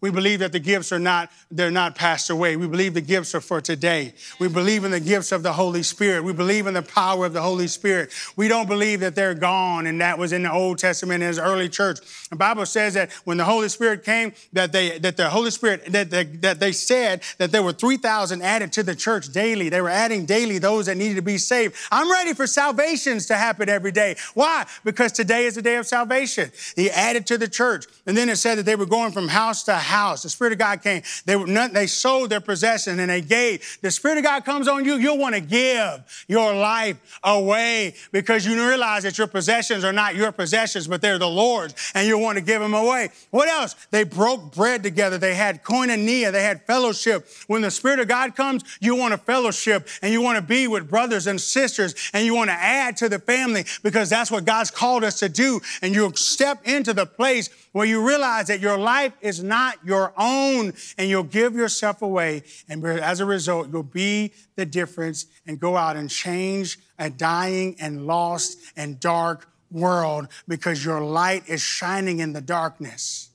We 0.01 0.11
believe 0.11 0.39
that 0.39 0.53
the 0.53 0.59
gifts 0.59 0.93
are 0.93 0.99
not, 0.99 1.29
they're 1.51 1.69
not 1.69 1.95
passed 1.95 2.29
away. 2.29 2.55
We 2.55 2.67
believe 2.67 2.93
the 2.93 3.01
gifts 3.01 3.35
are 3.35 3.41
for 3.41 3.59
today. 3.59 4.13
We 4.39 4.47
believe 4.47 4.85
in 4.85 4.91
the 4.91 4.99
gifts 5.01 5.33
of 5.33 5.43
the 5.43 5.51
Holy 5.51 5.83
Spirit. 5.83 6.23
We 6.23 6.31
believe 6.31 6.67
in 6.67 6.73
the 6.73 6.81
power 6.81 7.25
of 7.25 7.33
the 7.33 7.41
Holy 7.41 7.67
Spirit. 7.67 8.13
We 8.37 8.47
don't 8.47 8.67
believe 8.67 9.01
that 9.01 9.15
they're 9.15 9.33
gone 9.33 9.87
and 9.87 9.99
that 9.99 10.17
was 10.17 10.31
in 10.31 10.43
the 10.43 10.51
Old 10.51 10.77
Testament 10.77 11.21
in 11.21 11.27
his 11.27 11.37
early 11.37 11.67
church. 11.67 11.99
The 12.29 12.37
Bible 12.37 12.65
says 12.65 12.93
that 12.93 13.11
when 13.25 13.35
the 13.35 13.43
Holy 13.43 13.67
Spirit 13.67 14.05
came, 14.05 14.31
that 14.53 14.71
they, 14.71 14.99
that 14.99 15.17
the 15.17 15.29
Holy 15.29 15.51
Spirit, 15.51 15.91
that, 15.91 16.09
they, 16.09 16.23
that 16.23 16.61
they 16.61 16.71
said 16.71 17.21
that 17.37 17.51
there 17.51 17.63
were 17.63 17.73
3,000 17.73 18.41
added 18.41 18.71
to 18.73 18.83
the 18.83 18.95
church 18.95 19.33
daily. 19.33 19.67
They 19.67 19.81
were 19.81 19.89
adding 19.89 20.25
daily 20.25 20.59
those 20.59 20.85
that 20.85 20.95
needed 20.95 21.15
to 21.15 21.21
be 21.21 21.37
saved. 21.37 21.75
I'm 21.91 22.09
ready 22.09 22.33
for 22.33 22.47
salvations 22.47 23.25
to 23.25 23.35
happen 23.35 23.67
every 23.67 23.91
day. 23.91 24.15
Why? 24.33 24.65
Because 24.85 25.11
today 25.11 25.43
is 25.43 25.55
the 25.55 25.61
day 25.61 25.75
of 25.75 25.85
salvation. 25.87 26.51
He 26.77 26.89
added 26.89 27.27
to 27.27 27.37
the 27.37 27.49
church. 27.49 27.85
And 28.05 28.15
then 28.15 28.29
it 28.29 28.37
said 28.37 28.59
that 28.59 28.65
they 28.65 28.77
were 28.77 28.85
going 28.85 29.11
from 29.11 29.27
house 29.27 29.63
to. 29.63 29.88
The 29.89 30.29
Spirit 30.29 30.53
of 30.53 30.59
God 30.59 30.81
came. 30.81 31.01
They, 31.25 31.35
were 31.35 31.47
not, 31.47 31.73
they 31.73 31.87
sold 31.87 32.29
their 32.29 32.41
possession 32.41 32.99
and 32.99 33.09
they 33.09 33.21
gave. 33.21 33.79
The 33.81 33.91
Spirit 33.91 34.19
of 34.19 34.23
God 34.23 34.45
comes 34.45 34.67
on 34.67 34.85
you, 34.85 34.95
you'll 34.95 35.17
want 35.17 35.35
to 35.35 35.41
give 35.41 36.25
your 36.27 36.53
life 36.53 36.97
away 37.23 37.95
because 38.11 38.45
you 38.45 38.55
realize 38.55 39.03
that 39.03 39.17
your 39.17 39.27
possessions 39.27 39.83
are 39.83 39.93
not 39.93 40.15
your 40.15 40.31
possessions, 40.31 40.87
but 40.87 41.01
they're 41.01 41.17
the 41.17 41.27
Lord's, 41.27 41.91
and 41.95 42.07
you 42.07 42.17
want 42.17 42.37
to 42.37 42.43
give 42.43 42.61
them 42.61 42.73
away. 42.73 43.09
What 43.31 43.47
else? 43.47 43.75
They 43.91 44.03
broke 44.03 44.53
bread 44.53 44.83
together. 44.83 45.17
They 45.17 45.35
had 45.35 45.63
koinonia. 45.63 46.31
They 46.31 46.43
had 46.43 46.65
fellowship. 46.65 47.27
When 47.47 47.61
the 47.61 47.71
Spirit 47.71 47.99
of 47.99 48.07
God 48.07 48.35
comes, 48.35 48.63
you 48.79 48.95
want 48.95 49.13
to 49.13 49.17
fellowship 49.17 49.87
and 50.01 50.11
you 50.11 50.21
want 50.21 50.37
to 50.37 50.41
be 50.41 50.67
with 50.67 50.89
brothers 50.89 51.27
and 51.27 51.39
sisters 51.39 51.95
and 52.13 52.25
you 52.25 52.35
want 52.35 52.49
to 52.49 52.55
add 52.55 52.97
to 52.97 53.09
the 53.09 53.19
family 53.19 53.65
because 53.83 54.09
that's 54.09 54.31
what 54.31 54.45
God's 54.45 54.71
called 54.71 55.03
us 55.03 55.19
to 55.19 55.29
do. 55.29 55.59
And 55.81 55.93
you 55.93 56.11
step 56.15 56.67
into 56.67 56.93
the 56.93 57.05
place 57.05 57.49
where 57.71 57.85
you 57.85 58.05
realize 58.05 58.47
that 58.47 58.59
your 58.59 58.77
life 58.77 59.13
is 59.21 59.43
not 59.43 59.77
your 59.85 60.13
own 60.17 60.73
and 60.97 61.09
you'll 61.09 61.23
give 61.23 61.55
yourself 61.55 62.01
away. 62.01 62.43
And 62.67 62.83
as 62.85 63.19
a 63.19 63.25
result, 63.25 63.69
you'll 63.71 63.83
be 63.83 64.33
the 64.55 64.65
difference 64.65 65.27
and 65.45 65.59
go 65.59 65.77
out 65.77 65.95
and 65.95 66.09
change 66.09 66.79
a 66.97 67.09
dying 67.09 67.75
and 67.79 68.07
lost 68.07 68.59
and 68.75 68.99
dark 68.99 69.47
world 69.71 70.27
because 70.47 70.83
your 70.83 71.01
light 71.01 71.47
is 71.47 71.61
shining 71.61 72.19
in 72.19 72.33
the 72.33 72.41
darkness. 72.41 73.29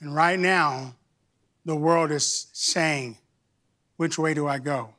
And 0.00 0.14
right 0.14 0.38
now, 0.38 0.94
the 1.64 1.76
world 1.76 2.10
is 2.10 2.48
saying, 2.52 3.18
Which 3.96 4.18
way 4.18 4.34
do 4.34 4.46
I 4.46 4.58
go? 4.58 4.90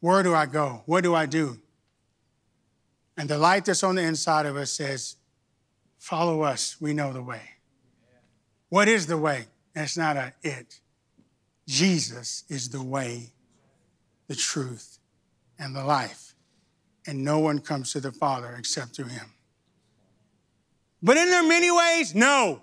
Where 0.00 0.22
do 0.22 0.34
I 0.34 0.46
go? 0.46 0.82
What 0.86 1.04
do 1.04 1.14
I 1.14 1.26
do? 1.26 1.58
And 3.16 3.28
the 3.28 3.38
light 3.38 3.66
that's 3.66 3.82
on 3.82 3.96
the 3.96 4.02
inside 4.02 4.46
of 4.46 4.56
us 4.56 4.72
says, 4.72 5.16
Follow 6.00 6.40
us, 6.40 6.80
we 6.80 6.94
know 6.94 7.12
the 7.12 7.22
way. 7.22 7.42
What 8.70 8.88
is 8.88 9.06
the 9.06 9.18
way? 9.18 9.44
That's 9.74 9.98
not 9.98 10.16
a 10.16 10.32
it. 10.42 10.80
Jesus 11.68 12.44
is 12.48 12.70
the 12.70 12.82
way, 12.82 13.34
the 14.26 14.34
truth, 14.34 14.98
and 15.58 15.76
the 15.76 15.84
life. 15.84 16.34
And 17.06 17.22
no 17.22 17.38
one 17.38 17.58
comes 17.60 17.92
to 17.92 18.00
the 18.00 18.12
Father 18.12 18.56
except 18.58 18.96
through 18.96 19.08
him. 19.08 19.26
But 21.02 21.18
in 21.18 21.28
there 21.28 21.46
many 21.46 21.70
ways? 21.70 22.14
No. 22.14 22.62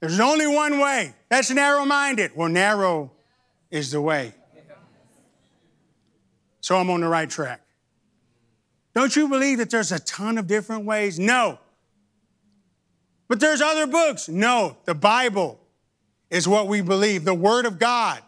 There's 0.00 0.20
only 0.20 0.46
one 0.46 0.78
way. 0.80 1.14
That's 1.30 1.50
narrow 1.50 1.86
minded. 1.86 2.32
Well, 2.36 2.50
narrow 2.50 3.10
is 3.70 3.90
the 3.90 4.02
way. 4.02 4.34
So 6.60 6.76
I'm 6.76 6.90
on 6.90 7.00
the 7.00 7.08
right 7.08 7.28
track. 7.28 7.62
Don't 8.94 9.16
you 9.16 9.28
believe 9.28 9.58
that 9.58 9.70
there's 9.70 9.92
a 9.92 9.98
ton 9.98 10.36
of 10.36 10.46
different 10.46 10.84
ways? 10.84 11.18
No. 11.18 11.58
But 13.30 13.38
there's 13.38 13.60
other 13.60 13.86
books. 13.86 14.28
No, 14.28 14.76
the 14.86 14.94
Bible 14.94 15.60
is 16.30 16.48
what 16.48 16.66
we 16.66 16.80
believe, 16.80 17.24
the 17.24 17.32
Word 17.32 17.64
of 17.64 17.78
God. 17.78 18.20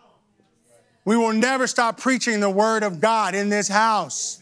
We 1.05 1.17
will 1.17 1.33
never 1.33 1.67
stop 1.67 1.99
preaching 1.99 2.39
the 2.39 2.49
Word 2.49 2.85
of 2.85 3.01
God 3.01 3.35
in 3.35 3.49
this 3.49 3.67
house. 3.67 4.41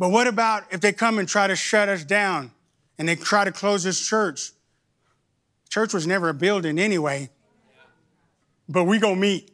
But 0.00 0.10
what 0.10 0.26
about 0.26 0.64
if 0.72 0.80
they 0.80 0.92
come 0.92 1.20
and 1.20 1.28
try 1.28 1.46
to 1.46 1.54
shut 1.54 1.88
us 1.88 2.02
down 2.02 2.50
and 2.98 3.08
they 3.08 3.14
try 3.14 3.44
to 3.44 3.52
close 3.52 3.84
this 3.84 4.04
church? 4.04 4.50
Church 5.68 5.94
was 5.94 6.04
never 6.04 6.28
a 6.28 6.34
building 6.34 6.80
anyway, 6.80 7.30
but 8.68 8.82
we 8.82 8.98
gonna 8.98 9.14
meet. 9.14 9.48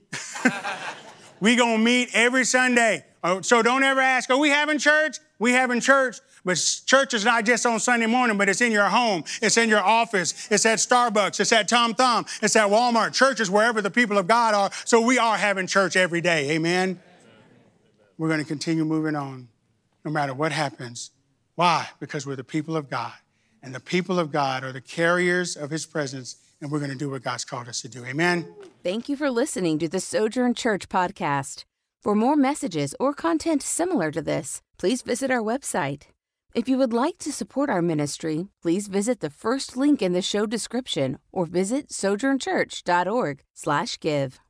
we 1.40 1.54
gonna 1.54 1.76
meet 1.76 2.08
every 2.14 2.46
Sunday. 2.46 3.04
Oh, 3.22 3.42
so 3.42 3.60
don't 3.62 3.82
ever 3.82 4.00
ask, 4.00 4.30
are 4.30 4.38
we 4.38 4.48
having 4.48 4.78
church? 4.78 5.18
We 5.38 5.52
having 5.52 5.82
church. 5.82 6.16
But 6.48 6.56
church 6.86 7.12
is 7.12 7.26
not 7.26 7.44
just 7.44 7.66
on 7.66 7.78
Sunday 7.78 8.06
morning, 8.06 8.38
but 8.38 8.48
it's 8.48 8.62
in 8.62 8.72
your 8.72 8.86
home, 8.86 9.22
it's 9.42 9.58
in 9.58 9.68
your 9.68 9.82
office, 9.82 10.50
it's 10.50 10.64
at 10.64 10.78
Starbucks, 10.78 11.40
it's 11.40 11.52
at 11.52 11.68
Tom 11.68 11.92
Thumb, 11.92 12.24
it's 12.40 12.56
at 12.56 12.70
Walmart. 12.70 13.12
Church 13.12 13.38
is 13.38 13.50
wherever 13.50 13.82
the 13.82 13.90
people 13.90 14.16
of 14.16 14.26
God 14.26 14.54
are. 14.54 14.70
So 14.86 14.98
we 15.02 15.18
are 15.18 15.36
having 15.36 15.66
church 15.66 15.94
every 15.94 16.22
day. 16.22 16.52
Amen. 16.52 17.02
We're 18.16 18.28
going 18.28 18.40
to 18.40 18.46
continue 18.46 18.86
moving 18.86 19.14
on 19.14 19.48
no 20.06 20.10
matter 20.10 20.32
what 20.32 20.52
happens. 20.52 21.10
Why? 21.54 21.86
Because 22.00 22.26
we're 22.26 22.34
the 22.34 22.44
people 22.44 22.78
of 22.78 22.88
God. 22.88 23.12
And 23.62 23.74
the 23.74 23.80
people 23.80 24.18
of 24.18 24.32
God 24.32 24.64
are 24.64 24.72
the 24.72 24.80
carriers 24.80 25.54
of 25.54 25.68
his 25.68 25.84
presence, 25.84 26.36
and 26.62 26.70
we're 26.70 26.78
going 26.78 26.90
to 26.90 26.96
do 26.96 27.10
what 27.10 27.22
God's 27.22 27.44
called 27.44 27.68
us 27.68 27.82
to 27.82 27.90
do. 27.90 28.06
Amen. 28.06 28.54
Thank 28.82 29.10
you 29.10 29.18
for 29.18 29.30
listening 29.30 29.78
to 29.80 29.88
the 29.90 30.00
Sojourn 30.00 30.54
Church 30.54 30.88
podcast. 30.88 31.66
For 32.00 32.14
more 32.14 32.36
messages 32.36 32.94
or 32.98 33.12
content 33.12 33.62
similar 33.62 34.10
to 34.10 34.22
this, 34.22 34.62
please 34.78 35.02
visit 35.02 35.30
our 35.30 35.42
website 35.42 36.04
if 36.54 36.68
you 36.68 36.78
would 36.78 36.92
like 36.92 37.18
to 37.18 37.32
support 37.32 37.70
our 37.70 37.82
ministry, 37.82 38.48
please 38.62 38.88
visit 38.88 39.20
the 39.20 39.30
first 39.30 39.76
link 39.76 40.02
in 40.02 40.12
the 40.12 40.22
show 40.22 40.46
description 40.46 41.18
or 41.32 41.46
visit 41.46 41.90
sojournchurch.org/give. 41.90 44.40